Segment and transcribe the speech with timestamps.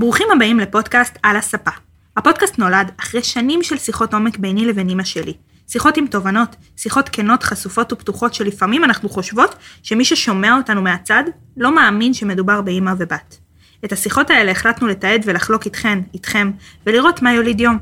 [0.00, 1.70] ברוכים הבאים לפודקאסט על הספה.
[2.16, 5.32] הפודקאסט נולד אחרי שנים של שיחות עומק ביני לבין אמא שלי.
[5.68, 11.24] שיחות עם תובנות, שיחות כנות, חשופות ופתוחות שלפעמים אנחנו חושבות שמי ששומע אותנו מהצד
[11.56, 13.38] לא מאמין שמדובר באמא ובת.
[13.84, 16.50] את השיחות האלה החלטנו לתעד ולחלוק איתכן, איתכם,
[16.86, 17.78] ולראות מה יוליד יום.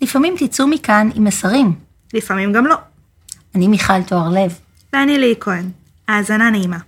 [0.00, 1.74] לפעמים תצאו מכאן עם מסרים.
[2.14, 2.76] לפעמים גם לא.
[3.54, 4.58] אני מיכל תואר לב.
[4.92, 5.70] ואני ליהי כהן.
[6.08, 6.78] האזנה נעימה.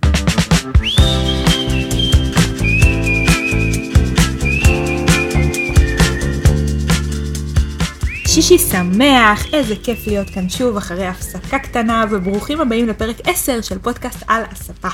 [8.41, 13.79] שישי שמח, איזה כיף להיות כאן שוב אחרי הפסקה קטנה, וברוכים הבאים לפרק 10 של
[13.79, 14.87] פודקאסט על הספה.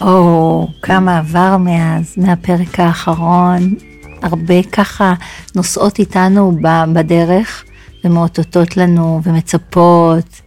[0.00, 3.74] או, כמה עבר מאז, מהפרק האחרון.
[4.22, 5.14] הרבה ככה
[5.54, 6.58] נוסעות איתנו
[6.92, 7.64] בדרך
[8.04, 10.40] ומאותתות לנו ומצפות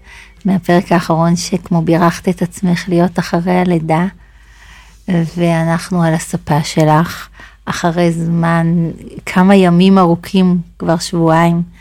[0.46, 4.06] מהפרק האחרון שכמו בירכת את עצמך להיות אחרי הלידה,
[5.08, 7.28] ואנחנו על הספה שלך.
[7.66, 8.90] אחרי זמן,
[9.26, 11.77] כמה ימים ארוכים, כבר שבועיים,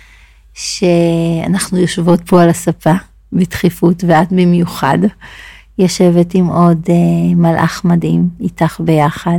[0.56, 2.92] שאנחנו יושבות פה על הספה
[3.32, 4.98] בדחיפות, ואת במיוחד
[5.78, 9.38] יושבת עם עוד uh, מלאך מדהים איתך ביחד.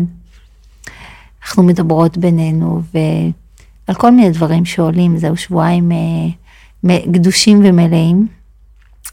[1.43, 5.91] אנחנו מדברות בינינו ועל כל מיני דברים שעולים, זהו שבועיים
[6.85, 8.27] uh, גדושים ומלאים,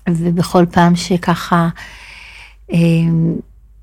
[0.09, 1.69] ובכל פעם שככה
[2.71, 2.75] uh,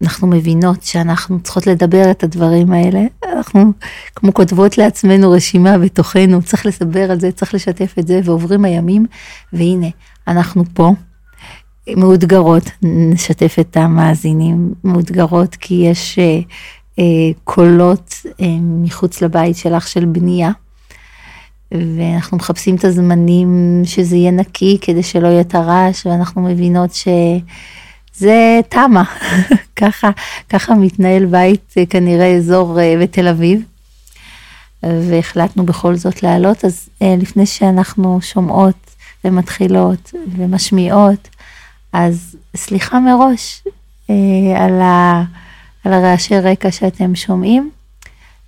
[0.01, 3.01] אנחנו מבינות שאנחנו צריכות לדבר את הדברים האלה,
[3.37, 3.71] אנחנו
[4.15, 9.05] כמו כותבות לעצמנו רשימה בתוכנו, צריך לסבר על זה, צריך לשתף את זה, ועוברים הימים,
[9.53, 9.87] והנה,
[10.27, 10.91] אנחנו פה,
[11.89, 16.39] מאותגרות, נשתף את המאזינים, מאותגרות כי יש אה,
[16.99, 17.03] אה,
[17.43, 20.51] קולות אה, מחוץ לבית שלך של בנייה.
[21.71, 27.07] ואנחנו מחפשים את הזמנים שזה יהיה נקי כדי שלא יהיה את הרעש, ואנחנו מבינות ש...
[28.21, 29.03] זה תמה,
[29.81, 30.09] ככה,
[30.49, 33.61] ככה מתנהל בית אה, כנראה אזור אה, בתל אביב.
[34.83, 41.27] והחלטנו בכל זאת לעלות, אז אה, לפני שאנחנו שומעות ומתחילות ומשמיעות,
[41.93, 43.63] אז סליחה מראש
[44.57, 45.23] על, ה,
[45.83, 47.69] על הרעשי רקע שאתם שומעים,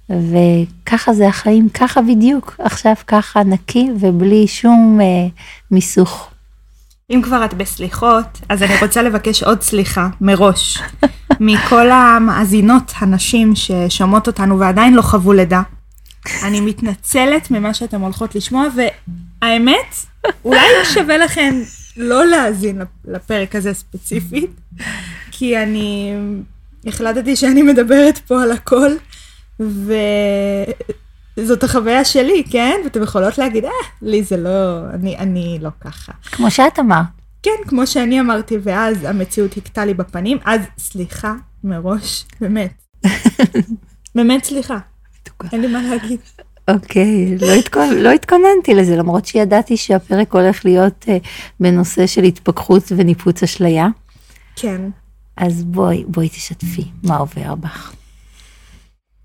[0.09, 5.00] וככה זה החיים, ככה בדיוק, עכשיו ככה נקי ובלי שום
[5.72, 6.33] מיסוך.
[7.13, 10.81] אם כבר את בסליחות, אז אני רוצה לבקש עוד סליחה מראש
[11.40, 15.62] מכל המאזינות הנשים ששומעות אותנו ועדיין לא חוו לידה.
[16.44, 19.96] אני מתנצלת ממה שאתן הולכות לשמוע, והאמת,
[20.46, 21.56] אולי שווה לכן
[21.97, 24.52] לא להאזין לפרק הזה ספציפית,
[25.31, 26.13] כי אני
[26.85, 28.91] החלטתי שאני מדברת פה על הכל,
[31.38, 32.82] וזאת החוויה שלי, כן?
[32.84, 33.72] ואתן יכולות להגיד, אה,
[34.02, 36.12] לי זה לא, אני, אני לא ככה.
[36.32, 37.06] כמו שאת אמרת.
[37.44, 41.34] כן, כמו שאני אמרתי, ואז המציאות הכתה לי בפנים, אז סליחה
[41.64, 42.84] מראש, באמת.
[44.16, 44.78] באמת סליחה.
[45.52, 46.20] אין לי מה להגיד.
[46.68, 47.90] אוקיי, לא, התכונ...
[47.94, 51.28] לא התכוננתי לזה, למרות שידעתי שהפרק הולך להיות uh,
[51.60, 53.88] בנושא של התפכחות וניפוץ אשליה.
[54.56, 54.82] כן.
[55.38, 57.94] אז בואי, בואי תשתפי, מה עובר בך?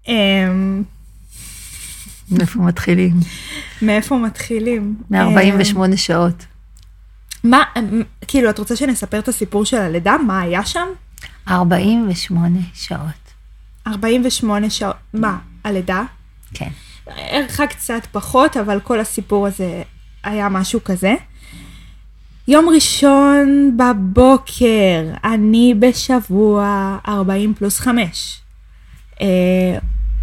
[0.06, 0.10] Um...
[2.30, 3.14] מאיפה מתחילים?
[3.82, 4.96] מאיפה מתחילים?
[5.10, 6.46] מ-48 שעות.
[7.44, 7.62] מה,
[8.28, 10.16] כאילו, את רוצה שנספר את הסיפור של הלידה?
[10.26, 10.86] מה היה שם?
[11.48, 13.28] 48 שעות.
[13.86, 16.02] 48 שעות, מה, הלידה?
[16.54, 16.70] כן.
[17.06, 19.82] ערכה קצת פחות, אבל כל הסיפור הזה
[20.24, 21.14] היה משהו כזה.
[22.48, 28.40] יום ראשון בבוקר, אני בשבוע 40 פלוס 5.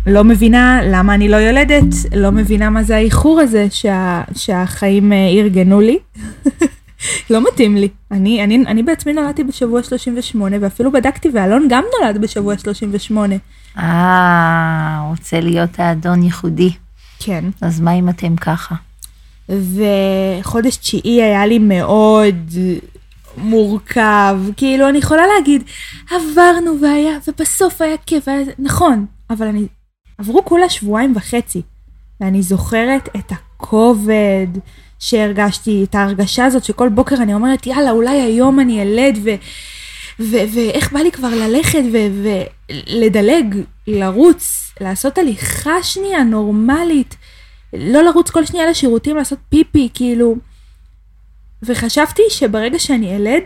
[0.05, 1.83] לא מבינה למה אני לא יולדת,
[2.15, 5.99] לא מבינה מה זה האיחור הזה שה, שהחיים אה, ארגנו לי.
[7.29, 7.89] לא מתאים לי.
[8.11, 13.35] אני, אני, אני בעצמי נולדתי בשבוע 38, ואפילו בדקתי, ואלון גם נולד בשבוע 38.
[13.77, 16.71] אה, רוצה להיות האדון ייחודי.
[17.19, 17.45] כן.
[17.61, 18.75] אז מה אם אתם ככה?
[19.49, 22.49] וחודש תשיעי היה לי מאוד
[23.37, 24.39] מורכב.
[24.57, 25.63] כאילו, אני יכולה להגיד,
[26.11, 28.41] עברנו והיה, ובסוף היה כיף, היה...
[28.59, 29.67] נכון, אבל אני...
[30.17, 31.61] עברו כולה שבועיים וחצי,
[32.21, 34.47] ואני זוכרת את הכובד.
[34.99, 39.19] שהרגשתי, את ההרגשה הזאת שכל בוקר אני אומרת, יאללה, אולי היום אני אלד,
[40.19, 43.55] ואיך בא לי כבר ללכת ולדלג,
[43.87, 47.15] לרוץ, לעשות הליכה שנייה נורמלית,
[47.73, 50.35] לא לרוץ כל שנייה לשירותים, לעשות פיפי, כאילו.
[51.63, 53.43] וחשבתי שברגע שאני אלד,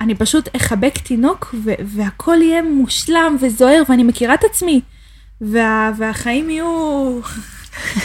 [0.00, 4.80] אני פשוט אחבק תינוק והכל יהיה מושלם וזוהר ואני מכירה את עצמי.
[5.40, 7.20] וה- והחיים יהיו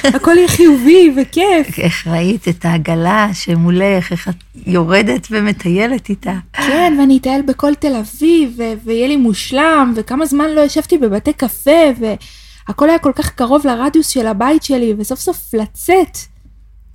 [0.04, 1.80] הכל יהיה חיובי וכיף.
[1.86, 4.36] איך ראית את העגלה שמולך, איך את
[4.68, 6.34] יורדת ומטיילת איתה.
[6.54, 11.72] כן, ואני אטייל בכל תל אביב, ויהיה לי מושלם, וכמה זמן לא ישבתי בבתי קפה,
[12.68, 16.18] הכל היה כל כך קרוב לרדיוס של הבית שלי, וסוף סוף לצאת.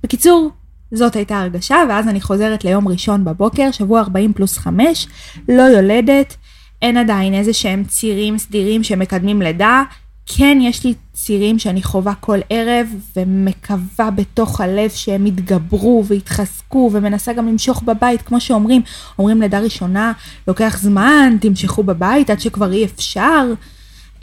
[0.03, 0.49] בקיצור,
[0.91, 5.07] זאת הייתה הרגשה, ואז אני חוזרת ליום ראשון בבוקר, שבוע 40 פלוס 5,
[5.49, 6.35] לא יולדת,
[6.81, 9.83] אין עדיין איזה שהם צירים סדירים שמקדמים לידה.
[10.27, 17.33] כן, יש לי צירים שאני חווה כל ערב, ומקווה בתוך הלב שהם יתגברו ויתחזקו, ומנסה
[17.33, 18.81] גם למשוך בבית, כמו שאומרים,
[19.19, 20.13] אומרים לידה ראשונה,
[20.47, 23.45] לוקח זמן, תמשכו בבית עד שכבר אי אפשר.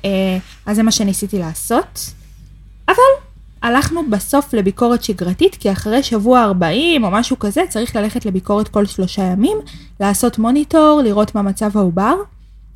[0.04, 2.10] אה, אז זה מה שניסיתי לעשות.
[2.88, 2.96] אבל
[3.62, 8.86] הלכנו בסוף לביקורת שגרתית, כי אחרי שבוע 40 או משהו כזה, צריך ללכת לביקורת כל
[8.86, 9.58] שלושה ימים,
[10.00, 12.14] לעשות מוניטור, לראות מה מצב העובר.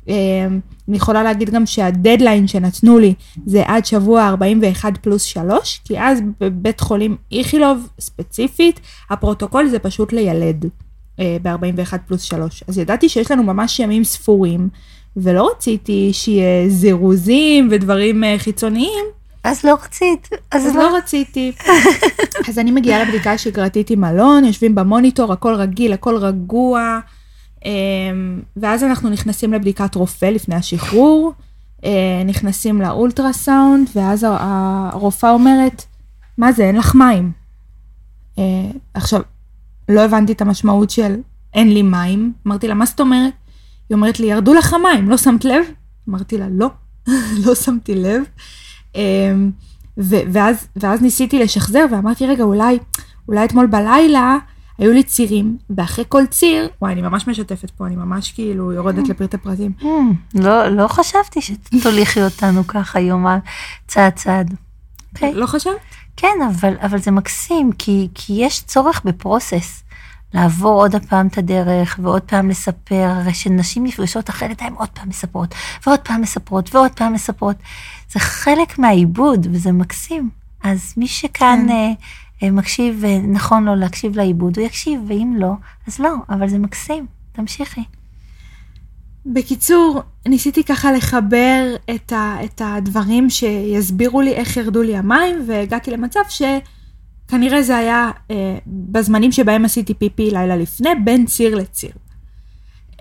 [0.09, 0.47] אה,
[0.87, 3.13] אני יכולה להגיד גם שהדדליין שנתנו לי
[3.45, 8.79] זה עד שבוע 41 פלוס 3, כי אז בבית חולים איכילוב ספציפית,
[9.09, 10.65] הפרוטוקול זה פשוט לילד
[11.19, 12.63] אה, ב-41 פלוס 3.
[12.67, 14.69] אז ידעתי שיש לנו ממש ימים ספורים,
[15.17, 19.05] ולא רציתי שיהיה זירוזים ודברים אה, חיצוניים.
[19.43, 20.29] אז לא רצית.
[20.51, 21.51] אז, אז לא רציתי.
[22.49, 26.99] אז אני מגיעה לבדיקה השגרתית עם אלון, יושבים במוניטור, הכל רגיל, הכל רגוע.
[27.65, 31.33] אמ, ואז אנחנו נכנסים לבדיקת רופא לפני השחרור,
[31.85, 35.85] אה, נכנסים לאולטרסאונד, ואז הרופאה אומרת,
[36.37, 37.31] מה זה, אין לך מים.
[38.37, 38.43] אה,
[38.93, 39.21] עכשיו,
[39.89, 41.15] לא הבנתי את המשמעות של
[41.53, 43.33] אין לי מים, אמרתי לה, מה זאת אומרת?
[43.89, 45.65] היא אומרת לי, ירדו לך מים, לא שמת לב?
[46.09, 46.69] אמרתי לה, לא,
[47.45, 48.23] לא שמתי לב.
[48.95, 49.51] אמ,
[49.97, 52.79] ואז, ואז ניסיתי לשחזר ואמרתי, רגע, אולי,
[53.27, 54.37] אולי אתמול בלילה
[54.79, 59.05] היו לי צירים, ואחרי כל ציר, וואי, אני ממש משתפת פה, אני ממש כאילו יורדת
[59.05, 59.09] mm.
[59.09, 59.71] לפרטי פרטים.
[59.81, 59.85] Mm,
[60.35, 63.39] לא, לא חשבתי שתוליכי אותנו ככה יומה
[63.87, 64.49] צעד צעד.
[64.49, 64.55] Okay.
[65.13, 65.33] אוקיי.
[65.33, 65.75] לא חשבת?
[66.17, 69.83] כן, אבל, אבל זה מקסים, כי, כי יש צורך בפרוסס.
[70.33, 75.09] לעבור עוד פעם את הדרך, ועוד פעם לספר, הרי שנשים נפגשות אחרת, הן עוד פעם
[75.09, 75.55] מספרות,
[75.85, 77.55] ועוד פעם מספרות, ועוד פעם מספרות.
[78.11, 80.29] זה חלק מהעיבוד, וזה מקסים.
[80.63, 81.93] אז מי שכאן כן.
[82.43, 85.51] אה, אה, מקשיב ונכון לו להקשיב לעיבוד, הוא יקשיב, ואם לא,
[85.87, 87.05] אז לא, אבל זה מקסים.
[87.31, 87.81] תמשיכי.
[89.25, 95.91] בקיצור, ניסיתי ככה לחבר את, ה, את הדברים שיסבירו לי איך ירדו לי המים, והגעתי
[95.91, 101.91] למצב שכנראה זה היה אה, בזמנים שבהם עשיתי פיפי לילה לפני, בין ציר לציר.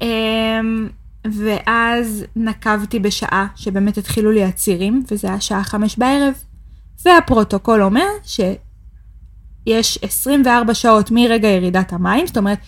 [0.02, 0.60] אה,
[1.32, 6.34] ואז נקבתי בשעה שבאמת התחילו לי הצירים, וזה היה שעה חמש בערב,
[7.04, 8.06] והפרוטוקול אומר
[9.68, 12.58] שיש 24 שעות מרגע ירידת המים, זאת אומרת,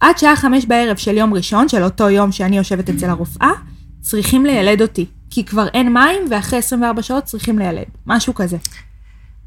[0.00, 3.50] עד שעה חמש בערב של יום ראשון, של אותו יום שאני יושבת אצל הרופאה,
[4.00, 5.06] צריכים לילד אותי.
[5.30, 7.84] כי כבר אין מים, ואחרי 24 שעות צריכים לילד.
[8.06, 8.56] משהו כזה.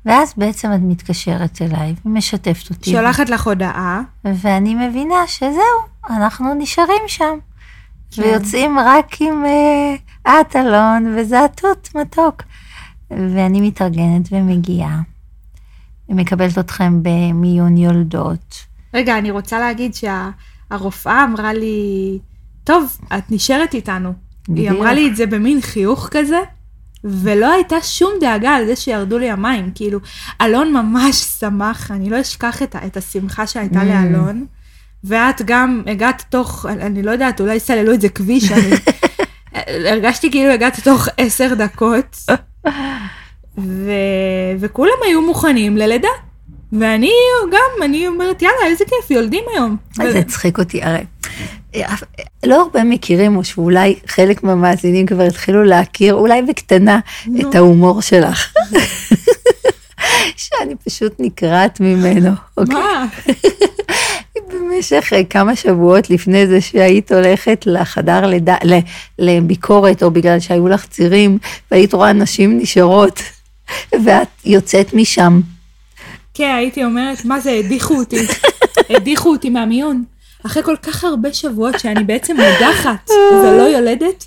[0.06, 2.92] ואז בעצם את מתקשרת אליי ומשתפת אותי.
[2.92, 4.02] שולחת לך הודעה.
[4.26, 7.38] ואני מבינה שזהו, אנחנו נשארים שם.
[8.12, 8.22] כן.
[8.22, 9.44] ויוצאים רק עם
[10.26, 12.44] uh, את, אלון, וזה התות מתוק.
[13.12, 15.02] ואני מתארגנת ומגיעה.
[16.10, 18.56] ומקבלת אתכם במיון יולדות.
[18.94, 22.19] רגע, אני רוצה להגיד שהרופאה אמרה לי,
[22.63, 24.13] טוב, את נשארת איתנו.
[24.50, 24.72] בדיוק.
[24.72, 26.40] היא אמרה לי את זה במין חיוך כזה,
[27.04, 29.72] ולא הייתה שום דאגה על זה שירדו לי המים.
[29.75, 30.00] כאילו,
[30.42, 33.86] אלון ממש שמח, אני לא אשכח את, את השמחה שהייתה mm.
[33.86, 34.46] לאלון.
[35.04, 38.72] ואת גם הגעת תוך, אני לא יודעת, אולי סללו את זה כביש, אני
[39.92, 42.18] הרגשתי כאילו הגעת תוך עשר דקות.
[43.57, 43.92] ו...
[44.60, 46.10] וכולם היו מוכנים ללידה.
[46.80, 47.12] ואני
[47.51, 49.77] גם, אני אומרת, יאללה, איזה כיף, יולדים היום.
[49.96, 51.03] זה הצחיק אותי, הרי
[52.46, 57.00] לא הרבה מכירים, או שאולי חלק מהמאזינים כבר התחילו להכיר, אולי בקטנה,
[57.39, 58.53] את ההומור שלך.
[60.36, 62.32] שאני פשוט נקרעת ממנו.
[62.58, 62.75] אוקיי?
[62.75, 63.06] מה?
[64.53, 68.56] במשך אה, כמה שבועות לפני זה שהיית הולכת לחדר לידה,
[69.20, 71.38] לביקורת, או בגלל שהיו לך צירים,
[71.72, 73.22] והיית רואה נשים נשארות,
[74.03, 75.41] ואת יוצאת משם.
[76.34, 78.17] כן, הייתי אומרת, מה זה, הדיחו אותי.
[78.89, 80.03] הדיחו אותי מהמיון.
[80.45, 84.25] אחרי כל כך הרבה שבועות שאני בעצם מודחת ולא יולדת,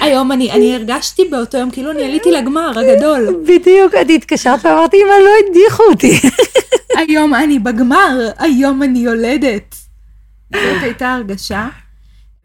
[0.00, 3.42] היום אני, אני הרגשתי באותו יום כאילו אני עליתי לגמר הגדול.
[3.46, 6.20] בדיוק, אני התקשרת ואמרתי, אמא, לא הדיחו אותי.
[6.98, 9.74] היום אני בגמר, היום אני יולדת.
[10.52, 11.68] זאת הייתה הרגשה,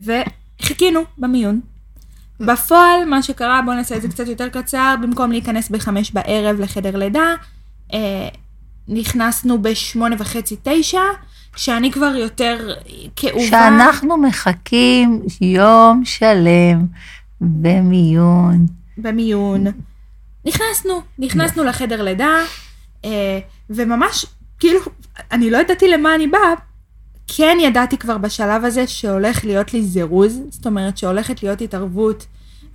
[0.02, 1.60] וחיכינו במיון.
[2.40, 6.96] בפועל, מה שקרה, בואו נעשה את זה קצת יותר קצר, במקום להיכנס בחמש בערב לחדר
[6.98, 7.34] לידה,
[7.94, 8.28] אה,
[8.88, 11.02] נכנסנו בשמונה וחצי, תשע,
[11.54, 12.76] כשאני כבר יותר
[13.16, 13.46] כאובה.
[13.46, 16.86] שאנחנו מחכים יום שלם
[17.42, 18.66] במיון.
[18.98, 19.64] במיון.
[20.46, 22.38] נכנסנו, נכנסנו לחדר לידה,
[23.06, 24.26] אה, וממש,
[24.60, 24.80] כאילו,
[25.32, 26.54] אני לא ידעתי למה אני באה.
[27.38, 32.26] כן ידעתי כבר בשלב הזה שהולך להיות לי זירוז, זאת אומרת שהולכת להיות התערבות,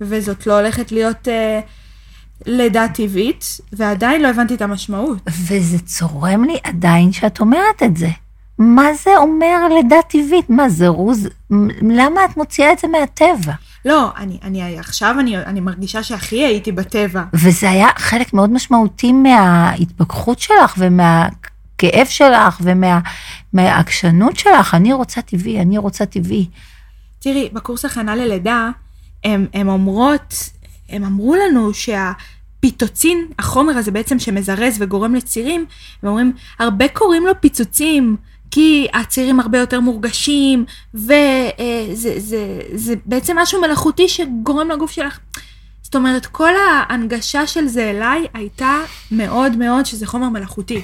[0.01, 1.59] וזאת לא הולכת להיות אה,
[2.45, 5.17] לידה טבעית, ועדיין לא הבנתי את המשמעות.
[5.47, 8.09] וזה צורם לי עדיין שאת אומרת את זה.
[8.59, 10.49] מה זה אומר לידה טבעית?
[10.49, 11.29] מה, זירוז?
[11.81, 13.53] למה את מוציאה את זה מהטבע?
[13.85, 17.23] לא, אני, אני עכשיו אני, אני מרגישה שהכי הייתי בטבע.
[17.33, 22.61] וזה היה חלק מאוד משמעותי מההתפכחות שלך ומהכאב שלך
[23.55, 24.73] ומהעקשנות שלך.
[24.73, 26.45] אני רוצה טבעי, אני רוצה טבעי.
[27.19, 28.69] תראי, בקורס הכנה ללידה,
[29.23, 30.49] הן אומרות,
[30.89, 35.65] הם אמרו לנו שהפיטוצין, החומר הזה בעצם שמזרז וגורם לצירים,
[36.03, 38.17] הם אומרים, הרבה קוראים לו פיצוצים,
[38.51, 41.49] כי הצירים הרבה יותר מורגשים, וזה
[41.93, 45.19] זה, זה, זה בעצם משהו מלאכותי שגורם לגוף שלך.
[45.81, 48.79] זאת אומרת, כל ההנגשה של זה אליי הייתה
[49.11, 50.81] מאוד מאוד שזה חומר מלאכותי.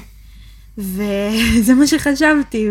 [0.77, 2.67] וזה מה שחשבתי,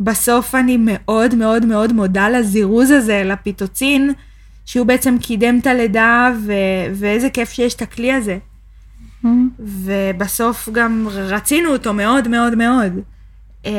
[0.00, 4.12] ובסוף אני מאוד מאוד מאוד מודה לזירוז הזה, לפיטוצין,
[4.64, 6.52] שהוא בעצם קידם את הלידה, ו-
[6.94, 8.38] ואיזה כיף שיש את הכלי הזה.
[8.38, 9.28] Mm-hmm.
[9.58, 12.92] ובסוף גם רצינו אותו מאוד מאוד מאוד.
[13.64, 13.72] אמ,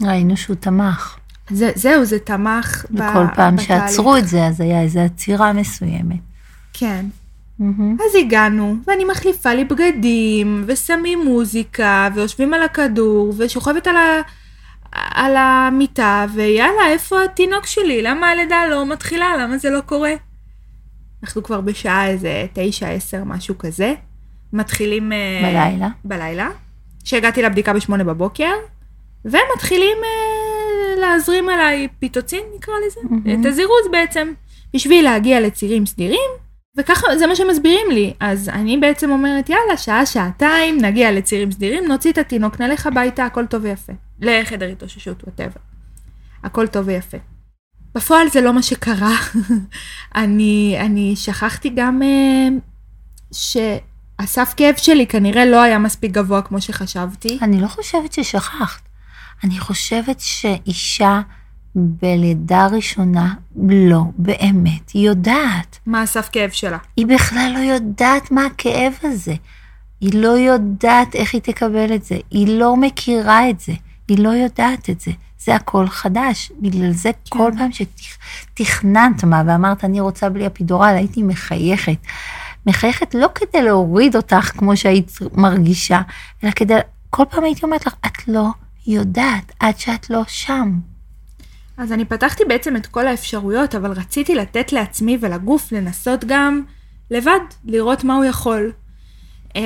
[0.00, 1.16] ראינו שהוא תמך.
[1.50, 3.88] זה, זהו, זה תמך וכל ב- פעם בתהליך.
[3.88, 6.18] שעצרו את זה, אז היה איזו עצירה מסוימת.
[6.72, 7.06] כן.
[7.60, 8.02] Mm-hmm.
[8.04, 14.20] אז הגענו, ואני מחליפה לי בגדים, ושמים מוזיקה, ויושבים על הכדור, ושוכבת על, ה...
[14.92, 18.02] על המיטה, ויאללה, איפה התינוק שלי?
[18.02, 19.36] למה הלידה לא מתחילה?
[19.40, 20.12] למה זה לא קורה?
[21.22, 23.94] אנחנו כבר בשעה איזה תשע, עשר, משהו כזה.
[24.52, 25.12] מתחילים...
[25.12, 25.88] אה, בלילה.
[26.04, 26.50] בלילה.
[27.04, 28.52] שהגעתי לבדיקה בשמונה בבוקר,
[29.24, 33.40] ומתחילים uh, להזרים עליי פיטוצין, נקרא לזה, mm-hmm.
[33.40, 34.32] את הזירוז בעצם,
[34.74, 36.30] בשביל להגיע לצירים סדירים,
[36.76, 38.14] וככה, זה מה שמסבירים לי.
[38.20, 43.24] אז אני בעצם אומרת, יאללה, שעה, שעתיים, נגיע לצירים סדירים, נוציא את התינוק, נלך הביתה,
[43.24, 43.92] הכל טוב ויפה.
[44.20, 45.60] לחדר התאוששות, whatever.
[46.44, 47.16] הכל טוב ויפה.
[47.94, 49.16] בפועל זה לא מה שקרה.
[50.14, 57.38] אני, אני שכחתי גם uh, שהסף כאב שלי כנראה לא היה מספיק גבוה כמו שחשבתי.
[57.42, 58.82] אני לא חושבת ששכחת.
[59.44, 61.20] אני חושבת שאישה
[61.74, 63.34] בלידה ראשונה,
[63.68, 65.78] לא באמת, יודעת.
[65.86, 66.78] מה הסף כאב שלה?
[66.96, 69.34] היא בכלל לא יודעת מה הכאב הזה.
[70.00, 72.18] היא לא יודעת איך היא תקבל את זה.
[72.30, 73.72] היא לא מכירה את זה.
[74.08, 75.10] היא לא יודעת את זה.
[75.44, 76.52] זה הכל חדש.
[76.60, 77.38] בגלל זה כן.
[77.38, 81.96] כל פעם שתכננת מה ואמרת, אני רוצה בלי אפידורל, הייתי מחייכת.
[82.66, 86.00] מחייכת לא כדי להוריד אותך כמו שהיית מרגישה,
[86.44, 86.74] אלא כדי,
[87.10, 88.48] כל פעם הייתי אומרת לך, את לא
[88.86, 90.91] יודעת עד שאת לא שם.
[91.82, 96.62] אז אני פתחתי בעצם את כל האפשרויות, אבל רציתי לתת לעצמי ולגוף לנסות גם
[97.10, 98.72] לבד, לראות מה הוא יכול.
[99.56, 99.62] אמ,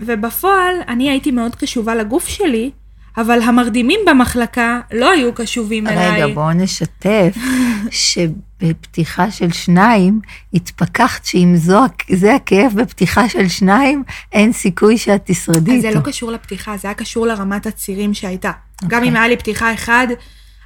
[0.00, 2.70] ובפועל, אני הייתי מאוד קשובה לגוף שלי,
[3.16, 6.22] אבל המרדימים במחלקה לא היו קשובים אליי.
[6.22, 7.36] רגע, בואו נשתף
[7.90, 10.20] שבפתיחה של שניים,
[10.54, 11.80] התפכחת שאם זו,
[12.12, 15.82] זה הכאב בפתיחה של שניים, אין סיכוי שאת תשרדי איתו.
[15.82, 18.50] זה לא קשור לפתיחה, זה היה קשור לרמת הצירים שהייתה.
[18.50, 18.86] Okay.
[18.88, 19.08] גם אוקיי.
[19.08, 20.06] אם היה לי פתיחה אחד,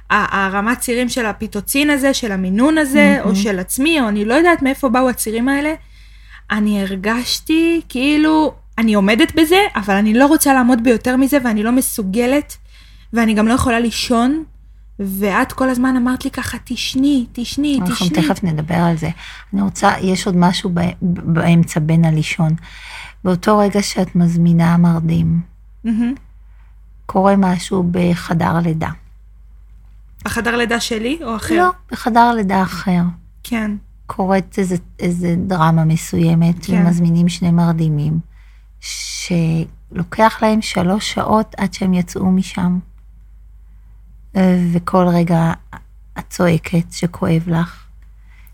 [0.09, 3.27] הרמת צירים של הפיטוצין הזה, של המינון הזה, mm-hmm.
[3.27, 5.73] או של עצמי, או אני לא יודעת מאיפה באו הצירים האלה,
[6.51, 11.71] אני הרגשתי כאילו אני עומדת בזה, אבל אני לא רוצה לעמוד ביותר מזה, ואני לא
[11.71, 12.57] מסוגלת,
[13.13, 14.43] ואני גם לא יכולה לישון.
[14.99, 17.89] ואת כל הזמן אמרת לי ככה, תשני, תשני, תשני.
[17.89, 19.09] אנחנו תכף נדבר על זה.
[19.53, 20.69] אני רוצה, יש עוד משהו
[21.01, 22.55] באמצע בין הלישון.
[23.23, 25.41] באותו רגע שאת מזמינה מרדים,
[25.85, 25.89] mm-hmm.
[27.05, 28.89] קורה משהו בחדר לידה.
[30.25, 31.55] בחדר לידה שלי או אחר?
[31.55, 33.01] לא, בחדר לידה אחר.
[33.43, 33.71] כן.
[34.05, 36.73] קורית איזה, איזה דרמה מסוימת, כן.
[36.73, 38.19] ומזמינים שני מרדימים.
[38.79, 42.79] שלוקח להם שלוש שעות עד שהם יצאו משם.
[44.73, 45.51] וכל רגע
[46.19, 47.83] את צועקת שכואב לך.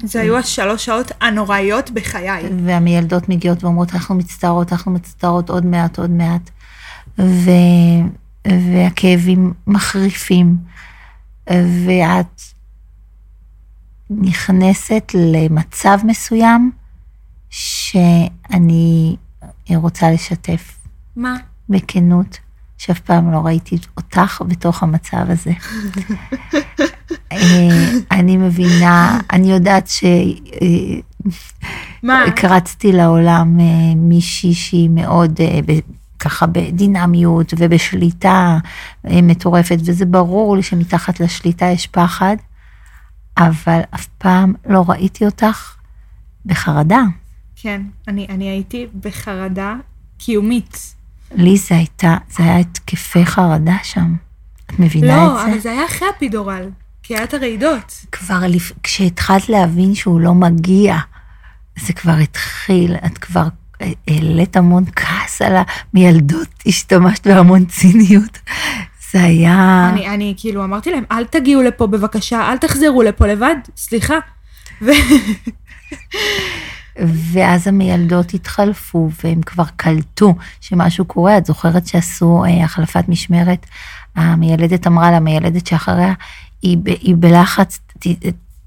[0.04, 2.44] זה היו השלוש שעות הנוראיות בחיי.
[2.66, 6.50] והמילדות מגיעות ואומרות, אנחנו מצטערות, אנחנו מצטערות עוד מעט, עוד מעט.
[7.20, 7.50] ו...
[8.48, 10.58] והכאבים מחריפים.
[11.50, 12.42] ואת
[14.10, 16.72] נכנסת למצב מסוים
[17.50, 19.16] שאני
[19.76, 20.76] רוצה לשתף.
[21.16, 21.36] מה?
[21.70, 22.40] בכנות,
[22.78, 25.52] שאף פעם לא ראיתי אותך בתוך המצב הזה.
[27.32, 30.04] אה, אני מבינה, אני יודעת ש...
[32.04, 32.24] מה?
[32.36, 35.60] קרצתי לעולם אה, מישהי שהיא מאוד אה,
[36.20, 38.58] ככה בדינמיות ובשליטה
[39.04, 42.36] מטורפת, וזה ברור לי שמתחת לשליטה יש פחד,
[43.38, 45.76] אבל אף פעם לא ראיתי אותך
[46.46, 47.04] בחרדה.
[47.56, 49.76] כן, אני, אני הייתי בחרדה
[50.18, 50.96] קיומית.
[51.32, 54.16] לי זה הייתה, זה היה התקפי חרדה שם.
[54.66, 55.46] את מבינה לא, את זה?
[55.46, 56.70] לא, אבל זה היה אחרי הפידורל,
[57.04, 58.06] כי היה את הרעידות.
[58.12, 58.42] כבר,
[58.84, 60.98] כשהתחלת להבין שהוא לא מגיע,
[61.80, 63.48] זה כבר התחיל, את כבר,
[64.08, 68.40] העלית המון כעס על המילדות, השתמשת בהמון ציניות.
[69.12, 69.90] זה היה...
[69.94, 74.18] אני, אני כאילו אמרתי להם, אל תגיעו לפה בבקשה, אל תחזרו לפה לבד, סליחה.
[74.82, 74.92] ו...
[77.32, 81.38] ואז המילדות התחלפו, והם כבר קלטו שמשהו קורה.
[81.38, 83.66] את זוכרת שעשו אה, החלפת משמרת?
[84.16, 86.14] המיילדת אמרה למיילדת שאחריה,
[86.62, 88.08] היא, ב, היא בלחץ, ת,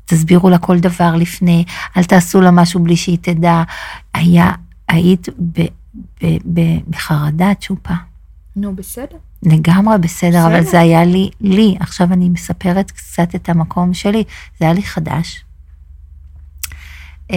[0.05, 1.65] תסבירו לה כל דבר לפני,
[1.97, 3.63] אל תעשו לה משהו בלי שהיא תדע.
[4.15, 4.53] היה,
[4.89, 5.61] היית ב,
[6.23, 7.95] ב, ב, בחרדה, צ'ופה.
[8.57, 9.17] נו, בסדר.
[9.43, 14.25] לגמרי בסדר, בסדר, אבל זה היה לי, לי, עכשיו אני מספרת קצת את המקום שלי,
[14.59, 15.45] זה היה לי חדש.
[17.31, 17.37] אה,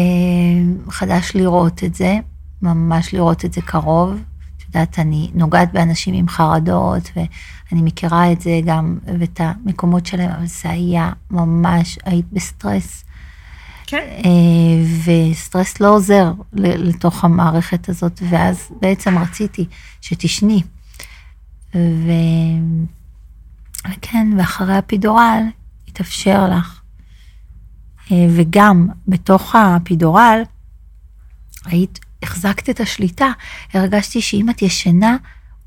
[0.89, 2.19] חדש לראות את זה,
[2.61, 4.13] ממש לראות את זה קרוב.
[4.57, 10.29] את יודעת, אני נוגעת באנשים עם חרדות, ואני מכירה את זה גם, ואת המקומות שלהם,
[10.29, 13.03] אבל זה היה ממש, היית בסטרס.
[13.91, 14.07] כן.
[14.25, 19.65] אה, וסטרס לא עוזר לתוך המערכת הזאת, ואז בעצם רציתי
[20.01, 20.61] שתשני.
[21.75, 22.11] ו...
[23.89, 25.43] וכן, ואחרי הפידורל
[25.87, 26.81] התאפשר לך.
[28.11, 30.41] אה, וגם בתוך הפידורל,
[31.65, 33.31] היית, החזקת את השליטה,
[33.73, 35.17] הרגשתי שאם את ישנה,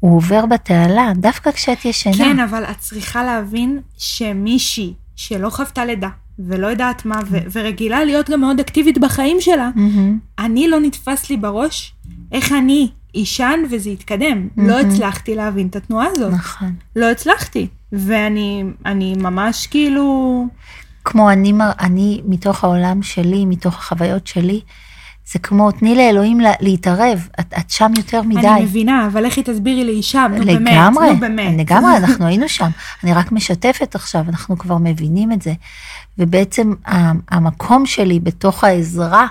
[0.01, 2.17] הוא עובר בתעלה, דווקא כשאת ישנה.
[2.17, 8.31] כן, אבל את צריכה להבין שמישהי שלא חוותה לידה, ולא יודעת מה, ו- ורגילה להיות
[8.31, 10.45] גם מאוד אקטיבית בחיים שלה, Mm-hmm.
[10.45, 11.95] אני לא נתפס לי בראש
[12.33, 14.49] איך אני אישן וזה יתקדם.
[14.49, 14.63] Mm-hmm.
[14.63, 16.33] לא הצלחתי להבין את התנועה הזאת.
[16.33, 16.75] נכון.
[16.97, 17.67] לא הצלחתי.
[17.93, 20.47] ואני אני ממש כאילו...
[21.05, 24.61] כמו אני, אני, מתוך העולם שלי, מתוך החוויות שלי,
[25.33, 28.49] זה כמו, תני לאלוהים לה, להתערב, את, את שם יותר מדי.
[28.49, 31.55] אני מבינה, אבל לכי תסבירי לי שם, נו באמת, לגמרי, נו באמת.
[31.59, 32.71] לגמרי, אנחנו היינו שם.
[33.05, 35.53] אני רק משתפת עכשיו, אנחנו כבר מבינים את זה.
[36.19, 36.75] ובעצם
[37.31, 39.27] המקום שלי בתוך העזרה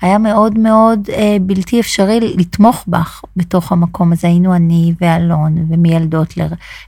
[0.00, 4.28] היה מאוד מאוד אה, בלתי אפשרי לתמוך בך בתוך המקום הזה.
[4.28, 6.42] היינו אני ואלון ומילדות ל,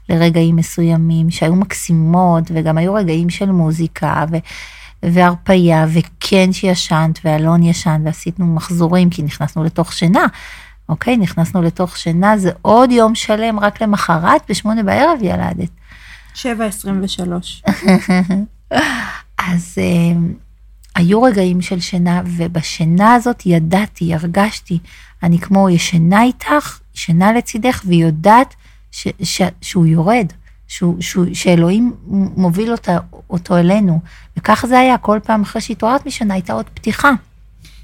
[0.09, 4.25] לרגעים מסוימים שהיו מקסימות, וגם היו רגעים של מוזיקה.
[4.31, 4.37] ו,
[5.03, 10.25] והרפייה, וכן שישנת, ואלון ישן, ועשינו מחזורים, כי נכנסנו לתוך שינה.
[10.89, 15.69] אוקיי, נכנסנו לתוך שינה, זה עוד יום שלם, רק למחרת, בשמונה בערב ילדת.
[16.35, 16.39] 7.23.
[19.39, 20.19] אז אה,
[20.95, 24.79] היו רגעים של שינה, ובשינה הזאת ידעתי, הרגשתי,
[25.23, 28.55] אני כמו ישנה איתך, ישנה לצידך, והיא יודעת
[28.91, 30.25] ש, ש, שהוא יורד,
[30.67, 31.93] שהוא, שהוא, שאלוהים
[32.37, 32.97] מוביל אותה,
[33.29, 33.99] אותו אלינו.
[34.37, 37.11] וכך זה היה, כל פעם אחרי שהתעוררת משנה הייתה עוד פתיחה.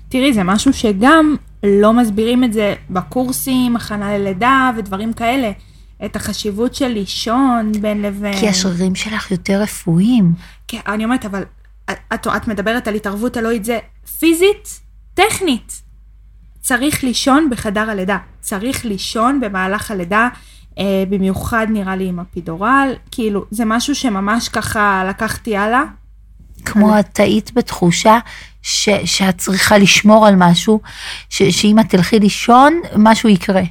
[0.09, 5.51] תראי, זה משהו שגם לא מסבירים את זה בקורסים, הכנה ללידה ודברים כאלה.
[6.05, 8.39] את החשיבות של לישון בין לבין.
[8.39, 10.33] כי השרירים שלך יותר רפואיים.
[10.67, 11.43] כן, אני אומרת, אבל
[11.91, 13.79] את, את מדברת על התערבות אלוהית, זה
[14.19, 14.79] פיזית,
[15.13, 15.81] טכנית.
[16.61, 18.17] צריך לישון בחדר הלידה.
[18.41, 20.27] צריך לישון במהלך הלידה,
[20.79, 22.93] אה, במיוחד נראה לי עם הפידורל.
[23.11, 25.83] כאילו, זה משהו שממש ככה לקחתי הלאה.
[26.65, 28.19] כמו את טעית בתחושה
[28.61, 30.81] ש, שאת צריכה לשמור על משהו,
[31.29, 33.63] ש, שאם את תלכי לישון, משהו יקרה.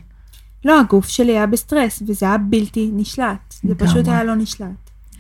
[0.65, 3.55] לא, הגוף שלי היה בסטרס, וזה היה בלתי נשלט.
[3.63, 3.89] זה לגמרי.
[3.89, 4.69] פשוט היה לא נשלט.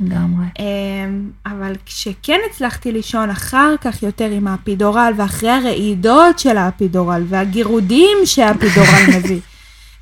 [0.00, 0.46] לגמרי.
[0.58, 8.18] אמ, אבל כשכן הצלחתי לישון אחר כך יותר עם האפידורל, ואחרי הרעידות של האפידורל, והגירודים
[8.24, 9.40] שהאפידורל מביא,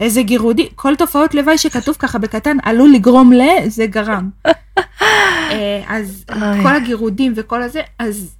[0.00, 3.40] איזה גירודים, כל תופעות לוואי שכתוב ככה בקטן, עלול לגרום ל...
[3.66, 4.30] זה גרם.
[5.86, 6.24] אז.
[6.62, 8.34] כל הגירודים וכל הזה, אז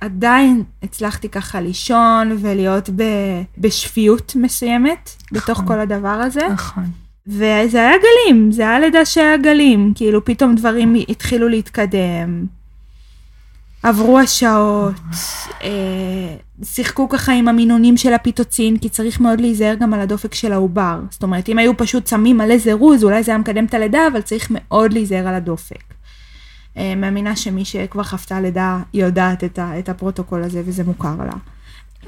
[0.00, 3.02] עדיין הצלחתי ככה לישון ולהיות ב,
[3.58, 5.66] בשפיות מסוימת, בתוך נכון.
[5.66, 6.48] כל הדבר הזה.
[6.52, 6.84] נכון.
[7.26, 12.46] וזה היה גלים, זה היה לידה שהיה גלים, כאילו פתאום דברים התחילו להתקדם.
[13.82, 14.94] עברו השעות,
[15.62, 20.52] אה, שיחקו ככה עם המינונים של הפיטוצין, כי צריך מאוד להיזהר גם על הדופק של
[20.52, 21.00] העובר.
[21.10, 24.20] זאת אומרת, אם היו פשוט שמים מלא זירוז, אולי זה היה מקדם את הלידה, אבל
[24.20, 25.89] צריך מאוד להיזהר על הדופק.
[26.76, 31.32] אה, מאמינה שמי שכבר חוותה לידה יודעת את, ה, את הפרוטוקול הזה, וזה מוכר לה.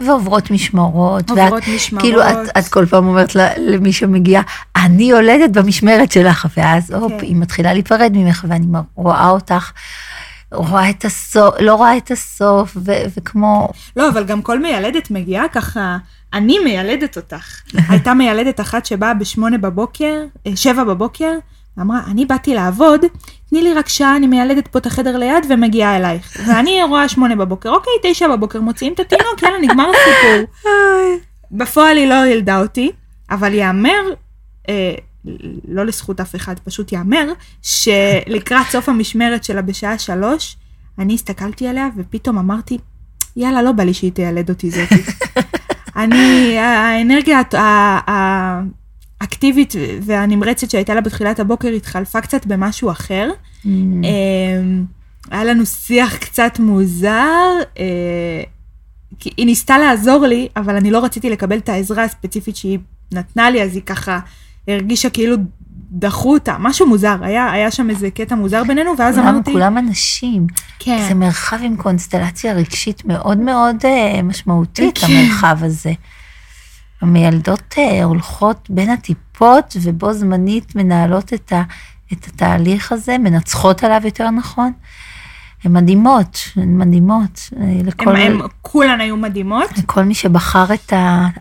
[0.01, 1.31] ועוברות משמרות.
[1.31, 2.05] עוברות ואת, משמרות.
[2.05, 4.41] כאילו, את, את כל פעם אומרת למי שמגיע,
[4.77, 7.19] אני יולדת במשמרת שלך, ואז הופ, כן.
[7.23, 9.73] היא מתחילה להיפרד ממך, ואני רואה אותך,
[10.53, 15.49] רואה את הסוף, לא רואה את הסוף, ו, וכמו, לא, אבל גם כל מיילדת מגיעה
[15.49, 15.97] ככה,
[16.33, 17.61] אני מיילדת אותך.
[17.91, 20.15] הייתה מיילדת אחת שבאה בשמונה בבוקר,
[20.47, 21.33] אה, שבע בבוקר,
[21.77, 23.01] ואמרה, אני באתי לעבוד,
[23.51, 26.37] תני לי רק שעה, אני מיילדת פה את החדר ליד ומגיעה אלייך.
[26.47, 30.71] ואני רואה שמונה בבוקר, אוקיי, תשע בבוקר, מוציאים את התינוק, יאללה, נגמר הסיפור.
[31.53, 32.91] בפועל היא לא ילדה אותי,
[33.31, 34.01] אבל יאמר,
[34.69, 34.95] אה,
[35.69, 37.33] לא לזכות אף אחד, פשוט יאמר,
[37.63, 40.57] שלקראת סוף המשמרת שלה בשעה שלוש,
[40.99, 42.79] אני הסתכלתי עליה ופתאום אמרתי,
[43.37, 45.03] יאללה, לא בא לי שהיא תיילד אותי זאתי.
[45.97, 47.41] אני, האנרגיה
[49.23, 53.31] האקטיבית והנמרצת שהייתה לה בתחילת הבוקר התחלפה קצת במשהו אחר.
[53.31, 53.67] Mm.
[53.67, 54.85] אמ,
[55.31, 58.43] היה לנו שיח קצת מוזר, אה,
[59.19, 62.79] כי היא ניסתה לעזור לי, אבל אני לא רציתי לקבל את העזרה הספציפית שהיא
[63.13, 64.21] נתנה לי, אז היא ככה
[64.69, 65.37] הרגישה כאילו
[65.91, 69.79] דחו אותה, משהו מוזר, היה, היה שם איזה קטע מוזר בינינו, ואז כולם, אמרתי, כולם
[69.79, 70.47] אנשים.
[70.79, 75.07] כן, זה מרחב עם קונסטלציה רגשית מאוד מאוד אה, משמעותית, כן.
[75.07, 75.93] המרחב הזה.
[77.03, 81.63] המילדות אה, הולכות בין הטיפות ובו זמנית מנהלות את, ה,
[82.13, 84.73] את התהליך הזה, מנצחות עליו יותר נכון.
[85.65, 87.51] הן מדהימות, הן מדהימות.
[87.57, 89.79] אה, הם, לכל, הם כולן היו מדהימות.
[89.79, 90.93] לכל מי שבחר את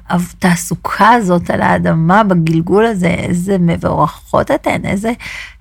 [0.10, 5.12] התעסוקה הזאת על האדמה בגלגול הזה, איזה מבורכות אתן, איזה,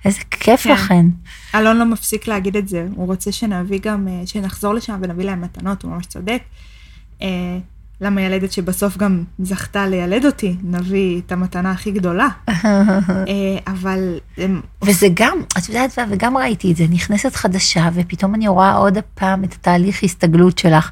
[0.05, 0.71] איזה כיף כן.
[0.71, 1.05] לכן.
[1.55, 5.41] אלון לא מפסיק להגיד את זה, הוא רוצה שנביא גם, אה, שנחזור לשם ונביא להם
[5.41, 6.41] מתנות, הוא ממש צודק.
[8.01, 12.27] למיילדת שבסוף גם זכתה לילד אותי, נביא את המתנה הכי גדולה.
[12.49, 12.53] אה,
[13.67, 14.19] אבל
[14.83, 19.43] וזה גם, את יודעת, וגם ראיתי את זה, נכנסת חדשה, ופתאום אני רואה עוד פעם
[19.43, 20.91] את התהליך הסתגלות שלך,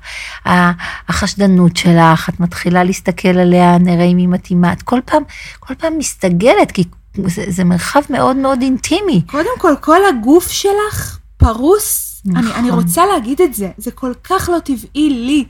[1.08, 5.24] החשדנות שלך, את מתחילה להסתכל עליה, נראה אם היא מתאימה, את כל פעם,
[5.60, 6.84] כל פעם מסתגלת, כי
[7.26, 9.22] זה, זה מרחב מאוד מאוד אינטימי.
[9.28, 12.22] קודם כל, כל הגוף שלך פרוס.
[12.26, 12.44] נכון.
[12.44, 15.46] אני, אני רוצה להגיד את זה, זה כל כך לא טבעי לי.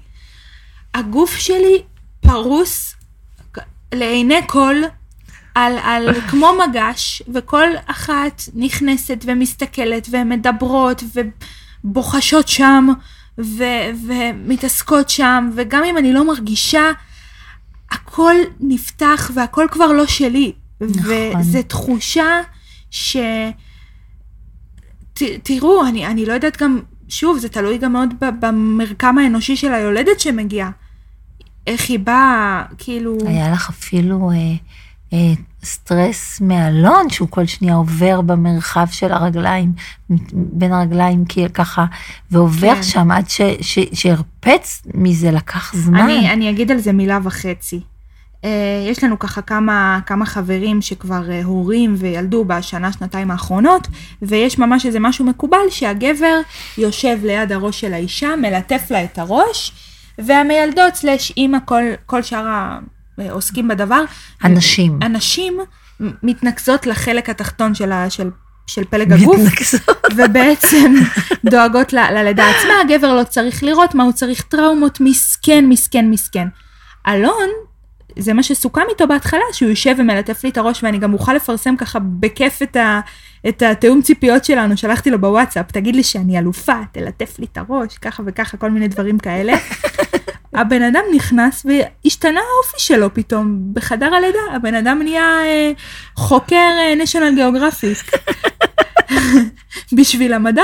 [0.94, 1.82] הגוף שלי
[2.20, 2.96] פרוס
[3.94, 4.76] לעיני כל,
[5.56, 11.04] על, על כמו מגש, וכל אחת נכנסת ומסתכלת ומדברות
[11.84, 12.88] ובוחשות שם
[13.38, 13.64] ו,
[14.08, 16.92] ומתעסקות שם, וגם אם אני לא מרגישה,
[17.92, 20.54] הכל נפתח והכל כבר לא שלי.
[20.82, 21.40] נכון.
[21.40, 22.42] וזו תחושה
[22.92, 23.18] ש...
[25.14, 29.74] ת, תראו, אני, אני לא יודעת גם, שוב, זה תלוי גם מאוד במרקם האנושי של
[29.74, 30.72] היולדת שמגיעה.
[31.68, 33.18] איך היא באה, כאילו...
[33.26, 34.36] היה לך אפילו אה,
[35.14, 39.74] אה, סטרס מאלון, שהוא כל שנייה עובר במרחב של הרגליים,
[40.34, 41.86] בין הרגליים כי- ככה,
[42.32, 42.84] ועובר כן.
[42.84, 43.26] שם עד
[43.94, 46.00] שהרפץ מזה, לקח זמן.
[46.00, 47.80] אני, אני אגיד על זה מילה וחצי.
[48.46, 53.88] אה, יש לנו ככה כמה, כמה חברים שכבר אה, הורים וילדו בשנה, שנתיים האחרונות,
[54.22, 56.40] ויש ממש איזה משהו מקובל שהגבר
[56.78, 59.72] יושב ליד הראש של האישה, מלטף לה את הראש,
[60.20, 62.48] והמיילדות סלש אימא, כל, כל שאר
[63.18, 64.04] העוסקים בדבר,
[64.42, 65.00] הנשים.
[65.02, 65.60] הנשים
[66.00, 68.30] מתנקזות לחלק התחתון של, ה, של,
[68.68, 69.40] של פלג הגוף.
[70.16, 70.94] ובעצם
[71.46, 76.48] דואגות ל- ללידה עצמה, הגבר לא צריך לראות מה הוא צריך טראומות, מסכן, מסכן, מסכן.
[77.08, 77.50] אלון,
[78.20, 81.76] זה מה שסוכם איתו בהתחלה, שהוא יושב ומלטף לי את הראש, ואני גם אוכל לפרסם
[81.78, 83.00] ככה בכיף את, ה,
[83.50, 87.98] את התיאום ציפיות שלנו, שלחתי לו בוואטסאפ, תגיד לי שאני אלופה, תלטף לי את הראש,
[87.98, 89.54] ככה וככה, כל מיני דברים כאלה.
[90.54, 95.72] הבן אדם נכנס והשתנה האופי שלו פתאום, בחדר הלידה, הבן אדם נהיה אה,
[96.16, 98.18] חוקר אה, national geographic.
[99.98, 100.64] בשביל המדע.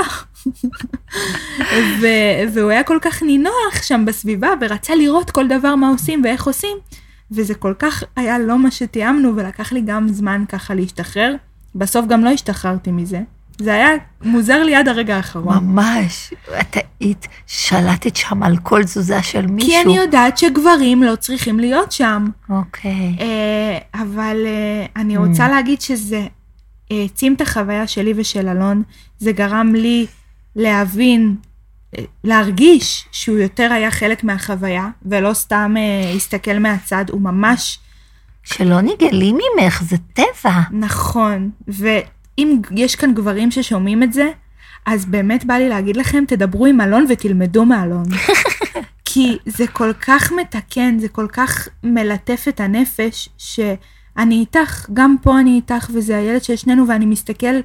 [2.00, 6.46] ו- והוא היה כל כך נינוח שם בסביבה, ורצה לראות כל דבר מה עושים ואיך
[6.46, 6.76] עושים,
[7.30, 11.34] וזה כל כך היה לא מה שתיאמנו, ולקח לי גם זמן ככה להשתחרר.
[11.74, 13.20] בסוף גם לא השתחררתי מזה.
[13.58, 13.88] זה היה
[14.22, 15.64] מוזר לי עד הרגע האחרון.
[15.64, 19.70] ממש, את היית שלטת שם על כל תזוזה של מישהו.
[19.70, 22.26] כי אני יודעת שגברים לא צריכים להיות שם.
[22.50, 23.16] אוקיי.
[23.20, 26.26] אה, אבל אה, אני רוצה להגיד שזה
[26.90, 28.82] העצים את החוויה שלי ושל אלון,
[29.18, 30.06] זה גרם לי
[30.56, 31.36] להבין,
[32.24, 37.78] להרגיש שהוא יותר היה חלק מהחוויה, ולא סתם אה, הסתכל מהצד, הוא ממש
[38.44, 40.60] שלא נגלים ממך, זה טבע.
[40.70, 41.50] נכון.
[41.68, 44.30] ואם יש כאן גברים ששומעים את זה,
[44.86, 48.04] אז באמת בא לי להגיד לכם, תדברו עם אלון ותלמדו מאלון.
[49.04, 55.40] כי זה כל כך מתקן, זה כל כך מלטף את הנפש, שאני איתך, גם פה
[55.40, 57.56] אני איתך, וזה הילד של שנינו, ואני מסתכל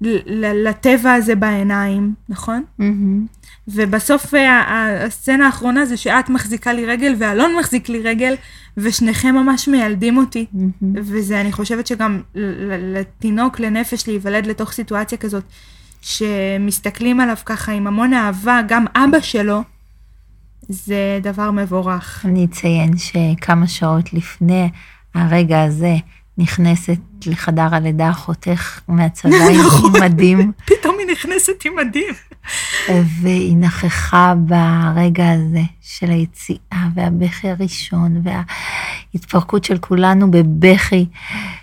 [0.00, 2.64] לטבע הזה בעיניים, נכון?
[2.78, 3.26] מהמם.
[3.68, 8.34] ובסוף אה, הסצנה האחרונה זה שאת מחזיקה לי רגל ואלון מחזיק לי רגל,
[8.76, 10.46] ושניכם ממש מיילדים אותי.
[10.52, 10.94] מהמם.
[10.96, 12.22] וזה, אני חושבת שגם
[12.94, 15.44] לתינוק, לנפש, להיוולד לתוך סיטואציה כזאת,
[16.00, 19.62] שמסתכלים עליו ככה עם המון אהבה, גם אבא שלו,
[20.68, 22.24] זה דבר מבורך.
[22.24, 24.70] אני אציין שכמה שעות לפני
[25.14, 25.94] הרגע הזה
[26.38, 29.30] נכנסת לחדר הלידה אחותך מהצבא
[29.66, 29.96] נכון.
[29.96, 32.14] עם מדים, פתאום היא נכנסת עם מדים.
[33.20, 41.06] והיא נכחה ברגע הזה של היציאה והבכי הראשון וההתפרקות של כולנו בבכי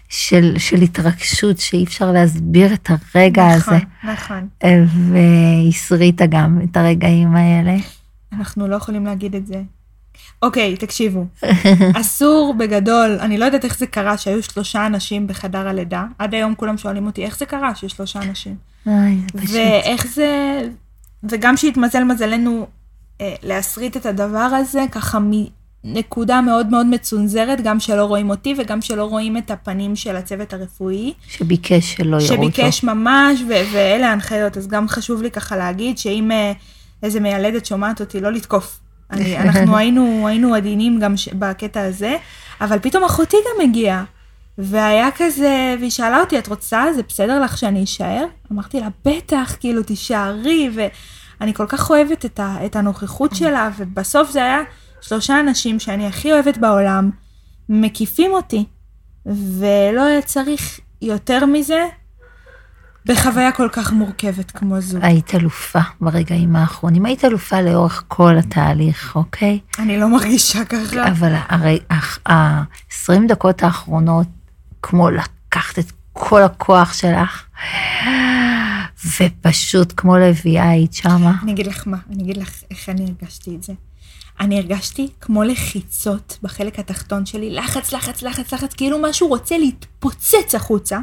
[0.10, 3.78] של, של התרגשות שאי אפשר להסביר את הרגע הזה.
[4.04, 4.82] נכון, נכון.
[5.12, 7.76] והסריטה גם את הרגעים האלה.
[8.34, 9.62] אנחנו לא יכולים להגיד את זה.
[10.42, 11.26] אוקיי, תקשיבו.
[12.02, 16.06] אסור בגדול, אני לא יודעת איך זה קרה שהיו שלושה אנשים בחדר הלידה.
[16.20, 18.71] עד היום כולם שואלים אותי, איך זה קרה שיש שלושה אנשים?
[18.88, 19.56] אוי, זה פשוט.
[19.56, 20.62] ואיך זה...
[21.30, 22.68] וגם שהתמזל מזלנו
[23.22, 25.20] אה, להסריט את הדבר הזה, ככה
[25.84, 30.54] מנקודה מאוד מאוד מצונזרת, גם שלא רואים אותי וגם שלא רואים את הפנים של הצוות
[30.54, 31.14] הרפואי.
[31.28, 32.54] שביקש שלא יראו אותו.
[32.56, 34.58] שביקש ממש, ו- ואלה ההנחיות.
[34.58, 36.52] אז גם חשוב לי ככה להגיד שאם אה,
[37.04, 38.80] איזה מיילדת שומעת אותי, לא לתקוף.
[39.12, 42.16] אני, אנחנו היינו, היינו עדינים גם ש- בקטע הזה,
[42.62, 44.04] אבל פתאום אחותי גם הגיעה.
[44.58, 46.84] והיה כזה, והיא שאלה אותי, את רוצה?
[46.96, 48.26] זה בסדר לך שאני אשאר?
[48.52, 54.32] אמרתי לה, בטח, כאילו, תישארי, ואני כל כך אוהבת את, ה, את הנוכחות שלה, ובסוף
[54.32, 54.60] זה היה
[55.02, 57.10] שלושה אנשים שאני הכי אוהבת בעולם,
[57.70, 58.66] מקיפים אותי,
[59.26, 61.86] ולא היה צריך יותר מזה
[63.06, 64.98] בחוויה כל כך מורכבת כמו זו.
[65.02, 69.60] היית אלופה ברגעים האחרונים, היית אלופה לאורך כל התהליך, אוקיי?
[69.80, 71.08] אני לא מרגישה ככה.
[71.08, 71.80] אבל הרי
[72.26, 74.28] ה-20 דקות האחרונות,
[74.82, 77.46] כמו לקחת את כל הכוח שלך,
[79.20, 81.34] ופשוט כמו לביאה היית שמה.
[81.44, 83.74] אני אגיד לך מה, אני אגיד לך איך אני הרגשתי את זה.
[84.40, 90.56] אני הרגשתי כמו לחיצות בחלק התחתון שלי, לחץ, לחץ, לחץ, לחץ, כאילו משהו רוצה להתפוצץ
[90.56, 91.00] החוצה.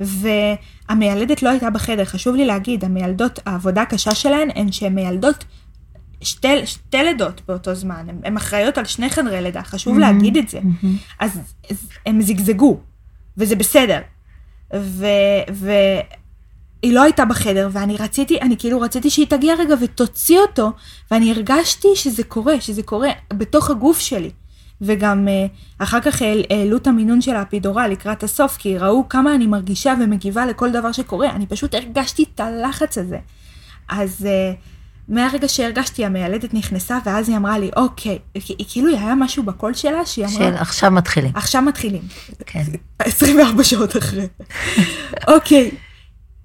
[0.00, 5.44] והמיילדת לא הייתה בחדר, חשוב לי להגיד, המיילדות, העבודה הקשה שלהן הן שהן מיילדות
[6.20, 10.60] שתי, שתי לידות באותו זמן, הן אחראיות על שני חדרי לידה, חשוב להגיד את זה.
[11.20, 11.38] אז,
[11.70, 12.80] אז הם זגזגו,
[13.38, 14.00] וזה בסדר.
[14.74, 15.06] ו...
[15.52, 15.70] ו...
[16.82, 20.72] היא לא הייתה בחדר, ואני רציתי, אני כאילו רציתי שהיא תגיע רגע ותוציא אותו,
[21.10, 24.30] ואני הרגשתי שזה קורה, שזה קורה בתוך הגוף שלי.
[24.80, 29.34] וגם uh, אחר כך העל- העלו את המינון של האפידורל לקראת הסוף, כי ראו כמה
[29.34, 33.18] אני מרגישה ומגיבה לכל דבר שקורה, אני פשוט הרגשתי את הלחץ הזה.
[33.88, 34.56] אז uh,
[35.08, 40.06] מהרגע שהרגשתי, המיילדת נכנסה, ואז היא אמרה לי, אוקיי, היא כאילו היה משהו בקול שלה,
[40.06, 41.30] שהיא אמרה, של עכשיו מתחילים.
[41.34, 42.02] עכשיו מתחילים.
[42.46, 42.62] כן.
[42.98, 44.26] 24 שעות אחרי.
[45.34, 45.70] אוקיי.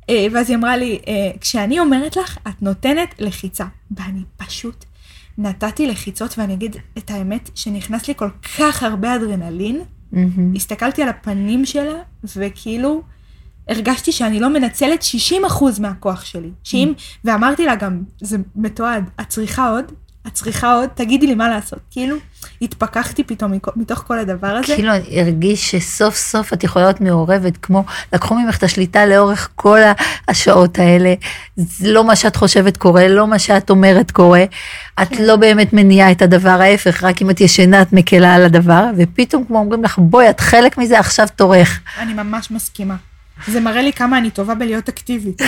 [0.10, 3.66] אה, ואז היא אמרה לי, אה, כשאני אומרת לך, את נותנת לחיצה.
[3.98, 4.86] ואני פשוט
[5.38, 9.82] נתתי לחיצות, ואני אגיד את האמת, שנכנס לי כל כך הרבה אדרנלין.
[10.56, 11.94] הסתכלתי על הפנים שלה,
[12.36, 13.02] וכאילו
[13.70, 15.36] הרגשתי שאני לא מנצלת 60%
[15.80, 16.50] מהכוח שלי.
[16.64, 16.94] שאם,
[17.26, 19.86] ואמרתי לה גם, זה מתועד, את צריכה עוד?
[20.28, 20.90] את צריכה עוד?
[20.96, 21.80] תגידי לי מה לעשות.
[21.92, 22.16] כאילו,
[22.62, 24.76] התפכחתי פתאום מתוך כל הדבר הזה.
[24.76, 29.50] כאילו אני הרגיש שסוף סוף את יכולה להיות מעורבת, כמו לקחו ממך את השליטה לאורך
[29.56, 29.80] כל
[30.28, 31.14] השעות האלה.
[31.56, 34.44] זה לא מה שאת חושבת קורה, לא מה שאת אומרת קורה.
[35.02, 35.24] את כן.
[35.24, 39.46] לא באמת מניעה את הדבר ההפך, רק אם את ישנה את מקלה על הדבר, ופתאום
[39.46, 41.80] כמו אומרים לך, בואי, את חלק מזה, עכשיו תורך.
[42.00, 42.96] אני ממש מסכימה.
[43.48, 45.42] זה מראה לי כמה אני טובה בלהיות אקטיבית.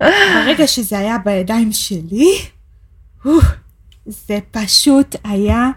[0.00, 2.26] ברגע שזה היה בידיים שלי,
[4.06, 5.70] זה פשוט היה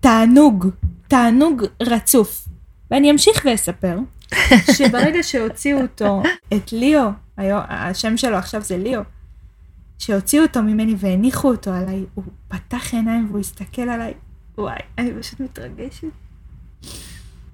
[0.00, 0.68] תענוג,
[1.08, 2.48] תענוג רצוף.
[2.90, 3.98] ואני אמשיך ואספר
[4.72, 6.22] שברגע שהוציאו אותו,
[6.56, 9.02] את ליאו, היו- השם שלו עכשיו זה ליאו,
[9.98, 14.14] שהוציאו אותו ממני והניחו אותו עליי, הוא פתח עיניים והוא הסתכל עליי,
[14.58, 16.08] וואי, אני פשוט מתרגשת.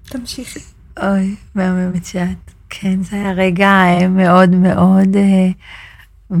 [0.03, 0.59] תמשיכי.
[1.03, 2.51] אוי, מהממת שאת.
[2.69, 5.15] כן, זה היה רגע אה, מאוד מאוד...
[5.15, 5.49] אה,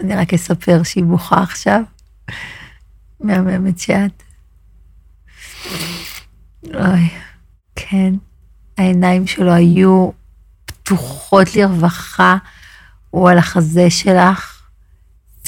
[0.00, 1.82] אני רק אספר שהיא בוכה עכשיו.
[3.20, 4.22] מהממת שאת.
[6.64, 7.08] אוי,
[7.76, 8.14] כן.
[8.78, 10.10] העיניים שלו היו
[10.66, 12.36] פתוחות לרווחה,
[13.10, 14.62] הוא על החזה שלך,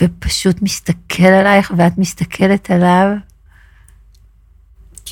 [0.03, 3.07] ופשוט מסתכל עלייך ואת מסתכלת עליו.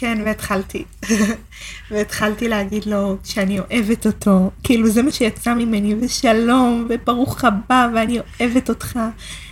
[0.00, 0.84] כן, והתחלתי.
[1.90, 4.50] והתחלתי להגיד לו שאני אוהבת אותו.
[4.62, 8.98] כאילו, זה מה שיצא ממני, ושלום, וברוך הבא, ואני אוהבת אותך.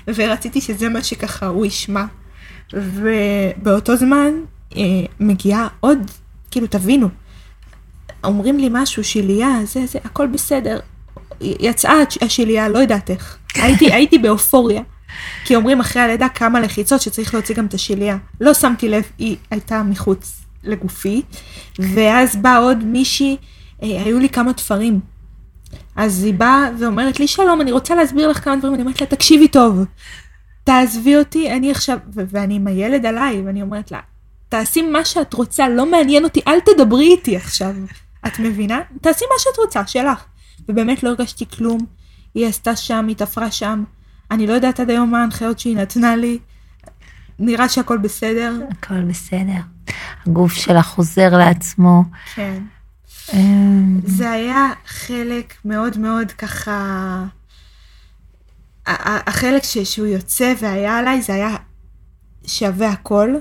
[0.07, 2.05] ורציתי שזה מה שככה הוא ישמע.
[2.73, 4.33] ובאותו זמן
[4.77, 4.83] אה,
[5.21, 5.99] מגיעה עוד,
[6.51, 7.09] כאילו, תבינו,
[8.25, 10.81] אומרים לי משהו, שליה, זה, זה, הכל בסדר.
[11.41, 13.39] יצאה השליה, לא יודעת איך.
[13.55, 14.83] הייתי, הייתי באופוריה.
[15.45, 18.17] כי אומרים אחרי הלידה כמה לחיצות שצריך להוציא גם את השליה.
[18.41, 21.23] לא שמתי לב, היא הייתה מחוץ לגופי,
[21.79, 23.37] ואז באה עוד מישהי,
[23.83, 25.01] אה, היו לי כמה תפרים.
[25.97, 29.07] אז היא באה ואומרת לי, שלום, אני רוצה להסביר לך כמה דברים, אני אומרת לה,
[29.07, 29.85] תקשיבי טוב,
[30.65, 34.01] תעזבי אותי, אני עכשיו, ו- ואני עם הילד עליי, ואני אומרת לה,
[34.49, 37.75] תעשי מה שאת רוצה, לא מעניין אותי, אל תדברי איתי עכשיו.
[38.27, 38.81] את מבינה?
[39.01, 40.25] תעשי מה שאת רוצה, שלך.
[40.69, 41.79] ובאמת לא הרגשתי כלום,
[42.35, 43.85] היא עשתה שם, היא תפרה שם.
[44.31, 46.39] אני לא יודעת עד היום מה ההנחיות שהיא נתנה לי.
[47.39, 48.61] נראה שהכל בסדר.
[48.71, 49.61] הכל בסדר.
[50.27, 52.03] הגוף שלך חוזר לעצמו.
[52.35, 52.63] כן.
[53.35, 57.25] אמ, זה היה חלק מאוד מאוד ככה...
[59.27, 61.57] החלק ש- שהוא יוצא והיה עליי, זה היה
[62.47, 63.35] שווה הכל.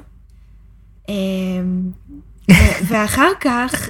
[2.87, 3.89] ואחר כך,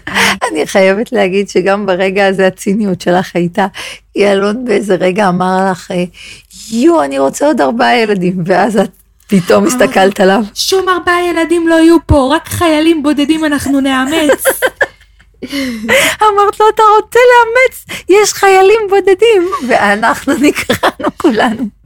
[0.51, 3.67] אני חייבת להגיד שגם ברגע הזה הציניות שלך הייתה,
[4.13, 6.03] כי אלון באיזה רגע אמר לך, אה,
[6.71, 8.89] יו, אני רוצה עוד ארבעה ילדים, ואז את
[9.27, 10.41] פתאום הסתכלת עליו.
[10.53, 14.43] שום ארבעה ילדים לא יהיו פה, רק חיילים בודדים אנחנו נאמץ.
[16.27, 21.76] אמרת לו, אתה רוצה לאמץ, יש חיילים בודדים, ואנחנו נקראנו כולנו.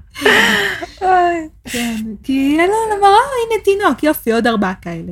[1.64, 5.12] כן, כי אלון אמר, אה, הנה תינוק, יופי, עוד ארבעה כאלה.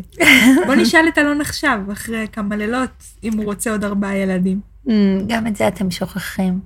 [0.65, 4.59] בוא נשאל את אלון עכשיו, אחרי כמה לילות, אם הוא רוצה עוד ארבעה ילדים.
[4.87, 4.91] Mm,
[5.27, 6.59] גם את זה אתם שוכחים.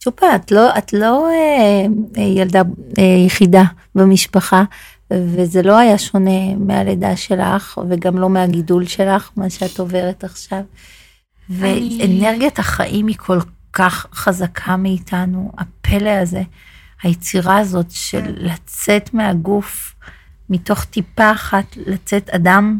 [0.00, 1.86] צ'ופה, את לא, את לא אה,
[2.18, 2.62] אה, ילדה
[2.98, 3.62] אה, יחידה
[3.94, 4.64] במשפחה,
[5.12, 10.60] וזה לא היה שונה מהלידה שלך, וגם לא מהגידול שלך, מה שאת עוברת עכשיו.
[11.50, 13.38] ואנרגיית החיים היא כל
[13.72, 16.42] כך חזקה מאיתנו, הפלא הזה,
[17.02, 19.94] היצירה הזאת של לצאת מהגוף,
[20.50, 22.78] מתוך טיפה אחת, לצאת אדם,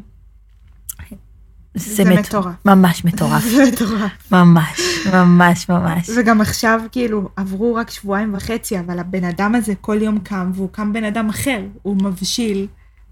[1.74, 2.54] זה מת- מטורף.
[2.64, 3.44] ממש מטורף.
[3.44, 4.32] זה מטורף.
[4.32, 4.80] ממש,
[5.14, 6.10] ממש, ממש.
[6.16, 10.68] וגם עכשיו, כאילו, עברו רק שבועיים וחצי, אבל הבן אדם הזה כל יום קם, והוא
[10.72, 12.66] קם בן אדם אחר, הוא מבשיל,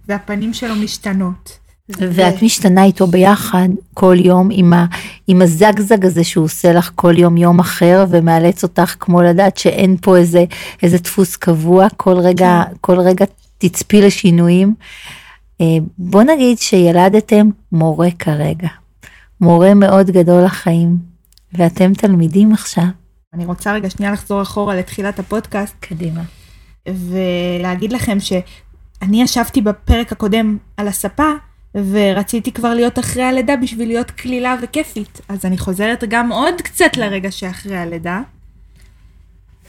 [0.09, 1.59] והפנים שלו משתנות.
[1.89, 4.87] ואת משתנה איתו ביחד כל יום עם, ה,
[5.27, 9.97] עם הזגזג הזה שהוא עושה לך כל יום יום אחר ומאלץ אותך כמו לדעת שאין
[10.01, 10.45] פה איזה,
[10.83, 13.25] איזה דפוס קבוע, כל רגע, כל רגע
[13.59, 14.75] תצפי לשינויים.
[15.61, 15.67] אה,
[15.99, 18.69] בוא נגיד שילדתם מורה כרגע,
[19.41, 20.97] מורה מאוד גדול לחיים,
[21.53, 22.87] ואתם תלמידים עכשיו.
[23.35, 26.23] אני רוצה רגע שנייה לחזור אחורה לתחילת הפודקאסט, קדימה.
[26.89, 31.31] ולהגיד לכם שאני ישבתי בפרק הקודם על הספה,
[31.77, 35.21] ורציתי כבר להיות אחרי הלידה בשביל להיות קלילה וכיפית.
[35.29, 38.21] אז אני חוזרת גם עוד קצת לרגע שאחרי הלידה.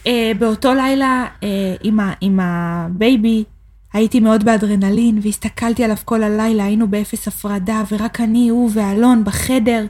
[0.04, 1.43] Uh, באותו לילה uh,
[1.84, 3.44] עם, ה, עם ה baby
[3.93, 9.86] הייתי מאוד באדרנלין והסתכלתי עליו כל הלילה, היינו באפס הפרדה ורק אני, הוא ואלון בחדר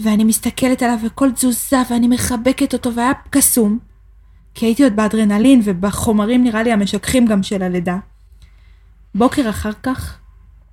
[0.00, 3.78] ואני מסתכלת עליו וכל תזוזה ואני מחבקת אותו והיה קסום
[4.54, 7.96] כי הייתי עוד באדרנלין ובחומרים נראה לי המשככים גם של הלידה.
[9.14, 10.18] בוקר אחר כך,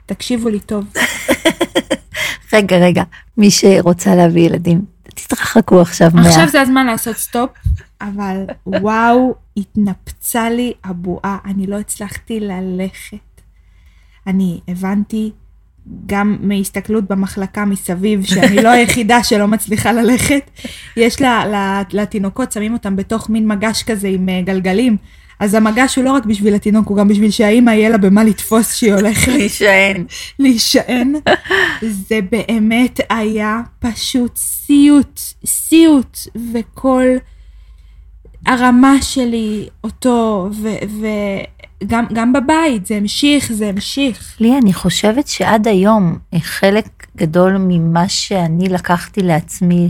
[0.05, 0.85] תקשיבו לי טוב,
[2.53, 3.03] רגע, רגע,
[3.37, 6.27] מי שרוצה להביא ילדים, תתרחקו עכשיו מה...
[6.27, 7.49] עכשיו זה הזמן לעשות סטופ,
[8.01, 13.17] אבל וואו, התנפצה לי הבועה, אני לא הצלחתי ללכת.
[14.27, 15.31] אני הבנתי
[16.05, 20.49] גם מהסתכלות במחלקה מסביב, שאני לא היחידה שלא מצליחה ללכת.
[20.97, 24.97] יש לה, לתינוקות, שמים אותם בתוך מין מגש כזה עם אה, גלגלים.
[25.43, 28.73] אז המגש הוא לא רק בשביל התינוק, הוא גם בשביל שהאימא יהיה לה במה לתפוס
[28.73, 30.06] שהיא הולכת להישען.
[30.39, 31.13] להישען.
[31.82, 36.17] זה באמת היה פשוט סיוט, סיוט,
[36.53, 37.06] וכל
[38.45, 40.49] הרמה שלי אותו,
[41.82, 44.36] וגם גם בבית, זה המשיך, זה המשיך.
[44.39, 49.89] לי, אני חושבת שעד היום אה, חלק גדול ממה שאני לקחתי לעצמי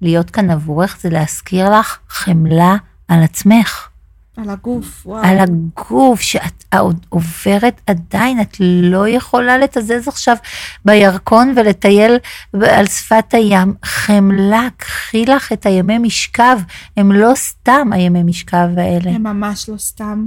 [0.00, 2.76] להיות כאן עבורך, זה להזכיר לך חמלה
[3.08, 3.93] על עצמך.
[4.36, 5.24] על הגוף, וואו.
[5.24, 6.64] על הגוף שאת
[7.08, 10.36] עוברת עדיין, את לא יכולה לתזז עכשיו
[10.84, 12.16] בירקון ולטייל
[12.52, 13.74] על שפת הים.
[13.84, 16.58] חמלה, קחי לך את הימי משכב,
[16.96, 19.10] הם לא סתם הימי משכב האלה.
[19.10, 20.26] הם ממש לא סתם.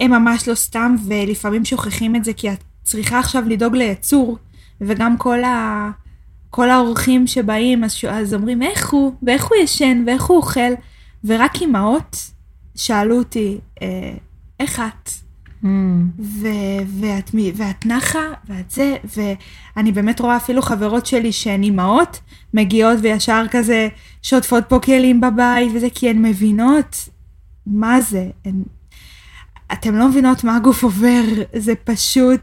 [0.00, 4.38] הם ממש לא סתם, ולפעמים שוכחים את זה כי את צריכה עכשיו לדאוג ליצור,
[4.80, 5.90] וגם כל, ה...
[6.50, 7.96] כל האורחים שבאים, אז.
[8.08, 10.72] אז אומרים איך הוא, ואיך הוא ישן, ואיך הוא אוכל,
[11.24, 12.35] ורק אימהות
[12.76, 14.12] שאלו אותי, אה,
[14.60, 15.10] איך את?
[15.62, 15.66] Mm.
[16.18, 22.20] ו- ואת, ואת נחה, ואת זה, ואני באמת רואה אפילו חברות שלי שהן אימהות,
[22.54, 23.88] מגיעות וישר כזה
[24.22, 27.08] שוטפות פה כלים בבית וזה, כי הן מבינות
[27.66, 28.28] מה זה.
[28.44, 28.62] הן...
[29.72, 31.22] אתן לא מבינות מה הגוף עובר,
[31.56, 32.40] זה פשוט...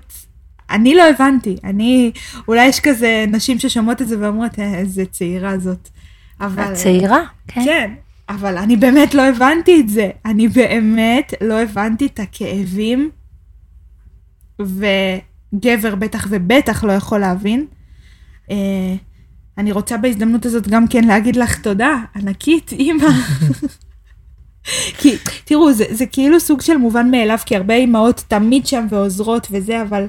[0.69, 2.11] אני לא הבנתי, אני...
[2.47, 5.89] אולי יש כזה נשים ששומעות את זה ואומרות, "אה, איזה צעירה זאת.
[6.41, 6.63] אבל...
[6.63, 7.61] את צעירה, כן.
[7.65, 7.93] כן,
[8.35, 10.09] אבל אני באמת לא הבנתי את זה.
[10.25, 13.09] אני באמת לא הבנתי את הכאבים,
[14.61, 17.65] וגבר בטח ובטח לא יכול להבין.
[18.51, 18.95] אה,
[19.57, 23.07] אני רוצה בהזדמנות הזאת גם כן להגיד לך תודה, ענקית, אימא.
[24.99, 25.15] כי
[25.45, 29.81] תראו, זה, זה כאילו סוג של מובן מאליו, כי הרבה אימהות תמיד שם ועוזרות וזה,
[29.81, 30.07] אבל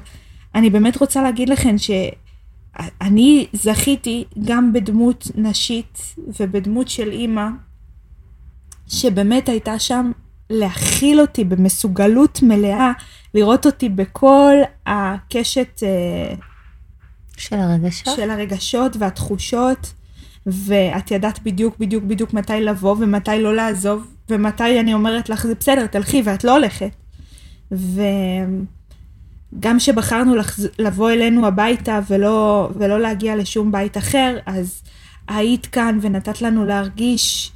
[0.55, 7.47] אני באמת רוצה להגיד לכם שאני זכיתי גם בדמות נשית ובדמות של אימא,
[8.87, 10.11] שבאמת הייתה שם
[10.49, 12.91] להכיל אותי במסוגלות מלאה,
[13.33, 14.53] לראות אותי בכל
[14.85, 16.35] הקשת אה,
[17.37, 18.15] של הרגשות.
[18.15, 19.93] של הרגשות והתחושות,
[20.45, 25.55] ואת ידעת בדיוק בדיוק בדיוק מתי לבוא ומתי לא לעזוב, ומתי אני אומרת לך זה
[25.55, 26.91] בסדר, תלכי ואת לא הולכת.
[27.71, 28.01] ו...
[29.59, 30.67] גם שבחרנו לחז...
[30.79, 34.81] לבוא אלינו הביתה ולא, ולא להגיע לשום בית אחר, אז
[35.27, 37.51] היית כאן ונתת לנו להרגיש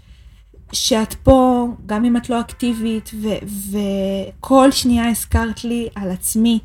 [0.72, 3.12] שאת פה, גם אם את לא אקטיבית,
[3.72, 6.60] וכל שנייה הזכרת לי על עצמי.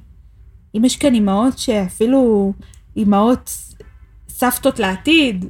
[0.76, 2.52] אם יש כאן אימהות שאפילו
[2.96, 3.50] אימהות
[4.28, 5.44] סבתות לעתיד,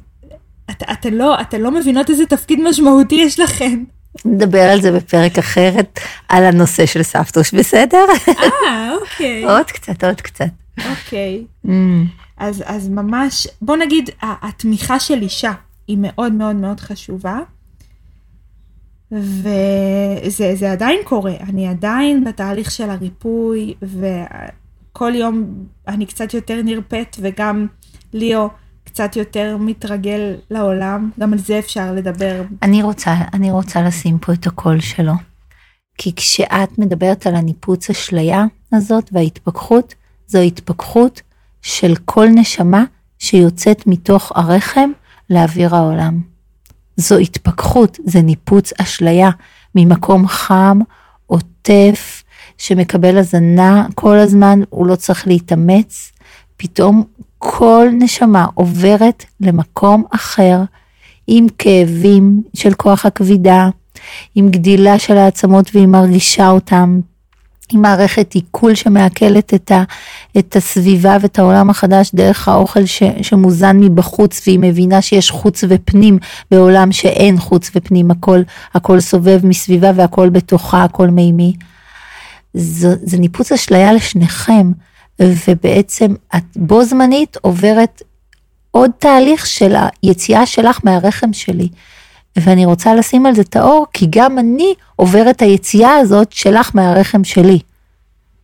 [0.71, 3.83] את, אתן לא, את לא מבינות איזה תפקיד משמעותי יש לכן.
[4.25, 5.99] נדבר על זה בפרק אחרת,
[6.29, 8.05] על הנושא של סבתוש, בסדר?
[8.27, 9.43] אה, אוקיי.
[9.43, 10.45] עוד קצת, עוד קצת.
[10.89, 11.45] אוקיי.
[11.65, 11.69] Mm,
[12.37, 15.51] אז, אז ממש, בוא נגיד, התמיכה של אישה
[15.87, 17.39] היא מאוד מאוד מאוד חשובה.
[19.11, 25.43] וזה זה עדיין קורה, אני עדיין בתהליך של הריפוי, וכל יום
[25.87, 27.67] אני קצת יותר נרפאת, וגם
[28.13, 28.49] ליאו
[28.83, 32.41] קצת יותר מתרגל לעולם, גם על זה אפשר לדבר.
[32.63, 35.13] אני רוצה, אני רוצה לשים פה את הקול שלו.
[35.97, 39.93] כי כשאת מדברת על הניפוץ אשליה הזאת וההתפכחות,
[40.27, 41.21] זו התפכחות
[41.61, 42.83] של כל נשמה
[43.19, 44.89] שיוצאת מתוך הרחם
[45.29, 46.34] לאוויר העולם.
[46.97, 49.29] זו התפכחות, זה ניפוץ אשליה
[49.75, 50.79] ממקום חם,
[51.27, 52.23] עוטף,
[52.57, 56.11] שמקבל הזנה כל הזמן, הוא לא צריך להתאמץ.
[56.57, 57.03] פתאום
[57.37, 60.59] כל נשמה עוברת למקום אחר,
[61.27, 63.69] עם כאבים של כוח הכבידה,
[64.35, 66.99] עם גדילה של העצמות והיא מרגישה אותם,
[67.73, 69.83] עם מערכת עיכול שמעכלת את, ה,
[70.37, 76.17] את הסביבה ואת העולם החדש דרך האוכל ש, שמוזן מבחוץ והיא מבינה שיש חוץ ופנים
[76.51, 78.41] בעולם שאין חוץ ופנים, הכל,
[78.73, 81.53] הכל סובב מסביבה והכל בתוכה, הכל מימי.
[82.53, 84.71] זה, זה ניפוץ אשליה לשניכם,
[85.19, 88.01] ובעצם את בו זמנית עוברת
[88.71, 91.69] עוד תהליך של היציאה שלך מהרחם שלי.
[92.35, 97.23] ואני רוצה לשים על זה את האור, כי גם אני עוברת היציאה הזאת שלך מהרחם
[97.23, 97.59] שלי.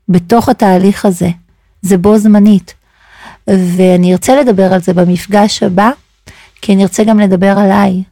[0.09, 1.29] בתוך התהליך הזה.
[1.81, 2.73] זה בו זמנית.
[3.47, 5.91] ואני ארצה לדבר על זה במפגש הבא,
[6.61, 8.03] כי אני ארצה גם לדבר עליי,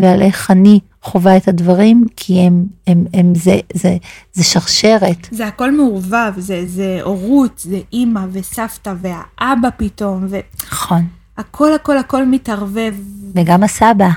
[0.00, 3.96] ועל איך אני חווה את הדברים, כי הם, הם, הם זה, זה,
[4.32, 5.28] זה שרשרת.
[5.30, 10.26] זה הכל מעורבב, זה, זה הורות, זה אימא וסבתא והאבא פתאום,
[10.72, 11.06] נכון.
[11.38, 12.94] והכל הכל הכל מתערבב,
[13.34, 14.08] וגם הסבא.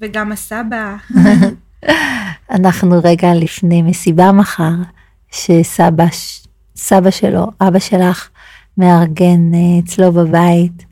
[0.00, 0.96] וגם הסבא.
[2.50, 4.74] אנחנו רגע לפני מסיבה מחר,
[5.30, 6.06] שסבא
[6.78, 8.28] סבא שלו, אבא שלך,
[8.78, 10.84] מארגן אה, אצלו בבית.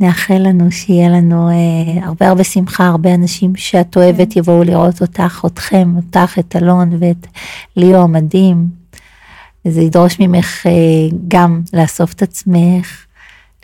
[0.00, 5.44] נאחל לנו שיהיה לנו אה, הרבה הרבה שמחה, הרבה אנשים שאת אוהבת יבואו לראות אותך,
[5.46, 7.26] אתכם, אותך, את אלון ואת
[7.76, 8.68] ליאו המדהים.
[9.68, 10.72] זה ידרוש ממך אה,
[11.28, 13.06] גם לאסוף את עצמך,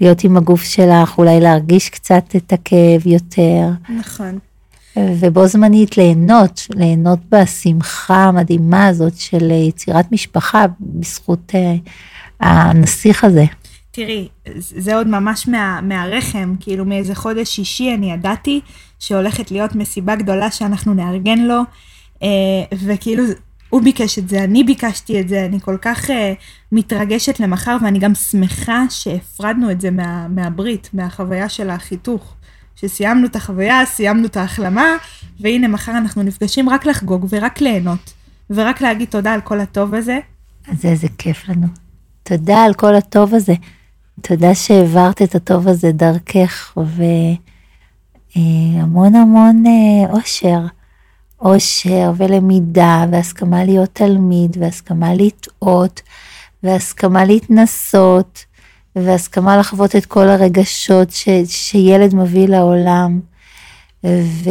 [0.00, 3.68] להיות עם הגוף שלך, אולי להרגיש קצת את הכאב יותר.
[3.98, 4.38] נכון.
[4.96, 11.74] ובו זמנית ליהנות, ליהנות בשמחה המדהימה הזאת של יצירת משפחה בזכות אה,
[12.40, 13.44] הנסיך הזה.
[13.90, 18.60] תראי, זה עוד ממש מה, מהרחם, כאילו מאיזה חודש שישי אני ידעתי
[18.98, 21.62] שהולכת להיות מסיבה גדולה שאנחנו נארגן לו,
[22.22, 22.28] אה,
[22.86, 23.24] וכאילו
[23.70, 26.32] הוא ביקש את זה, אני ביקשתי את זה, אני כל כך אה,
[26.72, 32.34] מתרגשת למחר ואני גם שמחה שהפרדנו את זה מה, מהברית, מהחוויה של החיתוך.
[32.80, 34.96] שסיימנו את החוויה, סיימנו את ההחלמה,
[35.40, 38.12] והנה מחר אנחנו נפגשים רק לחגוג ורק ליהנות,
[38.50, 40.18] ורק להגיד תודה על כל הטוב הזה.
[40.68, 41.66] אז איזה כיף לנו.
[42.22, 43.54] תודה על כל הטוב הזה.
[44.22, 46.78] תודה שהעברת את הטוב הזה דרכך,
[48.36, 50.60] והמון המון אה, אושר.
[51.40, 56.02] אושר ולמידה, והסכמה להיות תלמיד, והסכמה לטעות,
[56.62, 58.44] והסכמה להתנסות,
[58.96, 63.20] והסכמה לחוות את כל הרגשות ש, שילד מביא לעולם,
[64.06, 64.50] ו,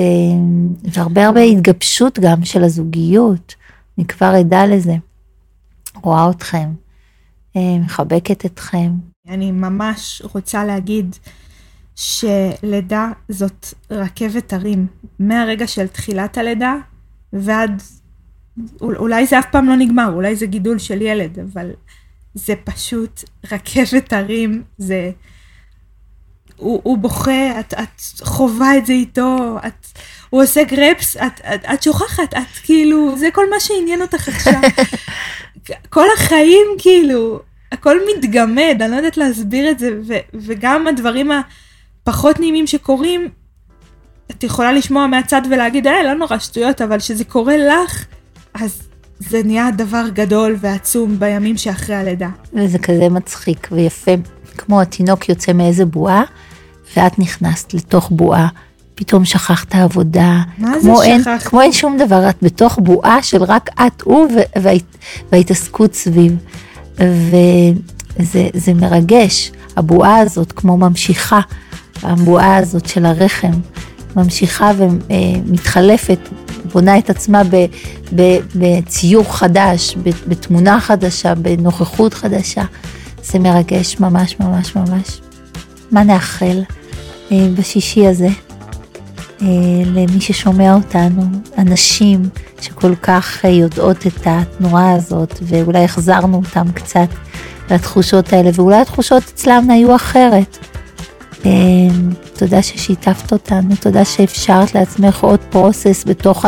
[0.93, 3.55] והרבה הרבה התגבשות גם של הזוגיות,
[3.97, 4.95] אני כבר עדה לזה.
[5.95, 6.69] רואה אתכם,
[7.55, 8.91] אה, מחבקת אתכם.
[9.27, 11.15] אני ממש רוצה להגיד
[11.95, 14.87] שלידה זאת רכבת הרים,
[15.19, 16.75] מהרגע של תחילת הלידה
[17.33, 17.81] ועד,
[18.81, 21.71] אולי זה אף פעם לא נגמר, אולי זה גידול של ילד, אבל
[22.33, 25.11] זה פשוט רכבת הרים, זה...
[26.55, 29.85] הוא, הוא בוכה, את, את חווה את זה איתו, את,
[30.29, 34.61] הוא עושה גרפס, את, את, את שוכחת, את כאילו, זה כל מה שעניין אותך עכשיו.
[35.89, 37.39] כל החיים כאילו,
[37.71, 41.31] הכל מתגמד, אני לא יודעת להסביר את זה, ו, וגם הדברים
[42.03, 43.29] הפחות נעימים שקורים,
[44.31, 48.05] את יכולה לשמוע מהצד ולהגיד, אה, לא נורא שטויות, אבל כשזה קורה לך,
[48.53, 48.88] אז
[49.19, 52.29] זה נהיה דבר גדול ועצום בימים שאחרי הלידה.
[52.53, 54.11] וזה כזה מצחיק ויפה,
[54.57, 56.23] כמו התינוק יוצא מאיזה בועה,
[56.97, 58.47] ואת נכנסת לתוך בועה.
[58.95, 60.41] פתאום שכחת עבודה.
[60.57, 61.47] מה זה אין, שכחת?
[61.47, 64.27] כמו אין שום דבר, את בתוך בועה של רק את, הוא
[64.61, 64.83] וההת,
[65.31, 66.35] וההתעסקות סביב.
[66.99, 67.35] ו,
[68.19, 71.39] זה, זה מרגש, הבועה הזאת כמו ממשיכה,
[72.03, 73.51] הבועה הזאת של הרחם,
[74.15, 76.19] ממשיכה ומתחלפת,
[76.73, 77.41] בונה את עצמה
[78.55, 79.95] בציור חדש,
[80.27, 82.63] בתמונה חדשה, בנוכחות חדשה.
[83.23, 85.21] זה מרגש ממש ממש ממש.
[85.91, 86.61] מה נאחל
[87.31, 88.27] אה, בשישי הזה
[89.41, 89.47] אה,
[89.85, 91.21] למי ששומע אותנו,
[91.57, 92.29] אנשים
[92.61, 97.07] שכל כך אה, יודעות את התנועה הזאת, ואולי החזרנו אותם קצת
[97.71, 100.57] לתחושות האלה, ואולי התחושות אצלם היו אחרת.
[102.39, 106.45] תודה ששיתפת אותנו, תודה שאפשרת לעצמך עוד פרוסס בתוך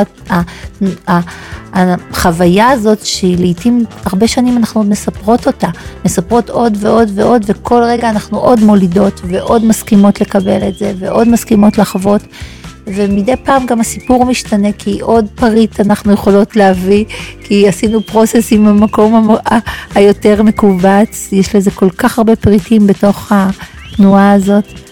[1.73, 5.67] החוויה הזאת שלעיתים הרבה שנים אנחנו עוד מספרות אותה,
[6.05, 11.27] מספרות עוד ועוד ועוד וכל רגע אנחנו עוד מולידות ועוד מסכימות לקבל את זה ועוד
[11.27, 12.21] מסכימות לחוות
[12.87, 17.05] ומדי פעם גם הסיפור משתנה כי עוד פריט אנחנו יכולות להביא
[17.43, 19.35] כי עשינו פרוסס עם המקום
[19.95, 24.90] היותר מכווץ, יש לזה כל כך הרבה פריטים בתוך התנועה הזאת.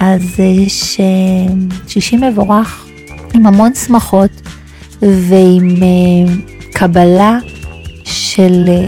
[0.00, 1.54] אז יש אה,
[1.88, 2.86] שישי מבורך
[3.34, 4.30] עם המון שמחות
[5.02, 6.34] ועם אה,
[6.72, 7.38] קבלה
[8.04, 8.86] של אה,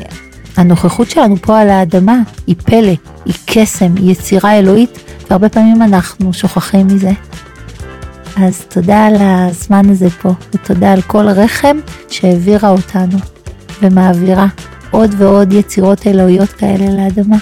[0.56, 2.92] הנוכחות שלנו פה על האדמה, היא פלא,
[3.24, 4.98] היא קסם, היא יצירה אלוהית,
[5.30, 7.10] והרבה פעמים אנחנו שוכחים מזה.
[8.36, 11.76] אז תודה על הזמן הזה פה, ותודה על כל רחם
[12.10, 13.18] שהעבירה אותנו
[13.82, 14.46] ומעבירה
[14.90, 17.36] עוד ועוד יצירות אלוהיות כאלה לאדמה.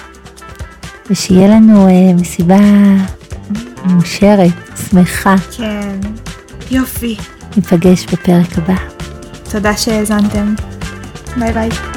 [1.09, 2.59] ושיהיה לנו אה, מסיבה
[3.85, 4.51] מאושרת,
[4.89, 5.35] שמחה.
[5.57, 5.99] כן,
[6.71, 7.17] יופי.
[7.55, 8.75] ניפגש בפרק הבא.
[9.51, 10.55] תודה שהאזנתם.
[11.37, 11.96] ביי ביי.